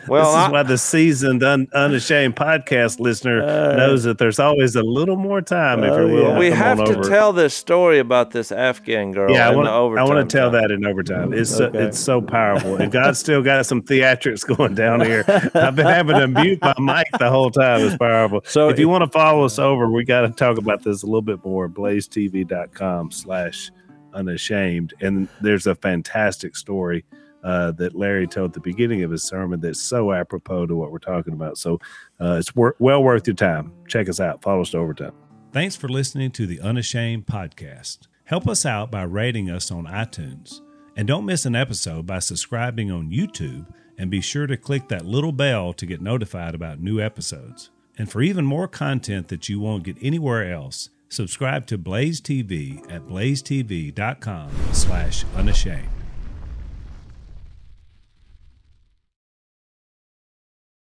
[0.07, 4.39] Well, this I- is why the seasoned, un, unashamed podcast listener Uh, knows that there's
[4.39, 6.31] always a little more time if you're willing.
[6.31, 6.37] yeah.
[6.39, 7.07] we come have to over.
[7.09, 9.31] tell this story about this Afghan girl.
[9.31, 10.61] Yeah, I in want, the I want to tell time.
[10.61, 11.31] that in overtime.
[11.33, 11.79] It's so, Okay.
[11.83, 15.23] it's so powerful, and God's still got some theatrics going down here.
[15.53, 17.81] I've been having to mute my mic the whole time.
[17.81, 18.41] It's powerful.
[18.45, 21.03] So So if you want to follow us over, we got to talk about this
[21.03, 21.67] a little bit more.
[21.69, 23.71] BlazeTV.com slash
[24.13, 27.03] unashamed, and there's a fantastic story.
[27.43, 30.91] Uh, that Larry told at the beginning of his sermon that's so apropos to what
[30.91, 31.57] we're talking about.
[31.57, 31.79] So
[32.19, 33.73] uh, it's wor- well worth your time.
[33.87, 34.43] Check us out.
[34.43, 35.13] Follow us to Overtime.
[35.51, 38.07] Thanks for listening to the Unashamed podcast.
[38.25, 40.61] Help us out by rating us on iTunes.
[40.95, 43.65] And don't miss an episode by subscribing on YouTube
[43.97, 47.69] and be sure to click that little bell to get notified about new episodes.
[47.97, 52.79] And for even more content that you won't get anywhere else, subscribe to Blaze TV
[52.91, 56.00] at blazetv.com slash unashamed.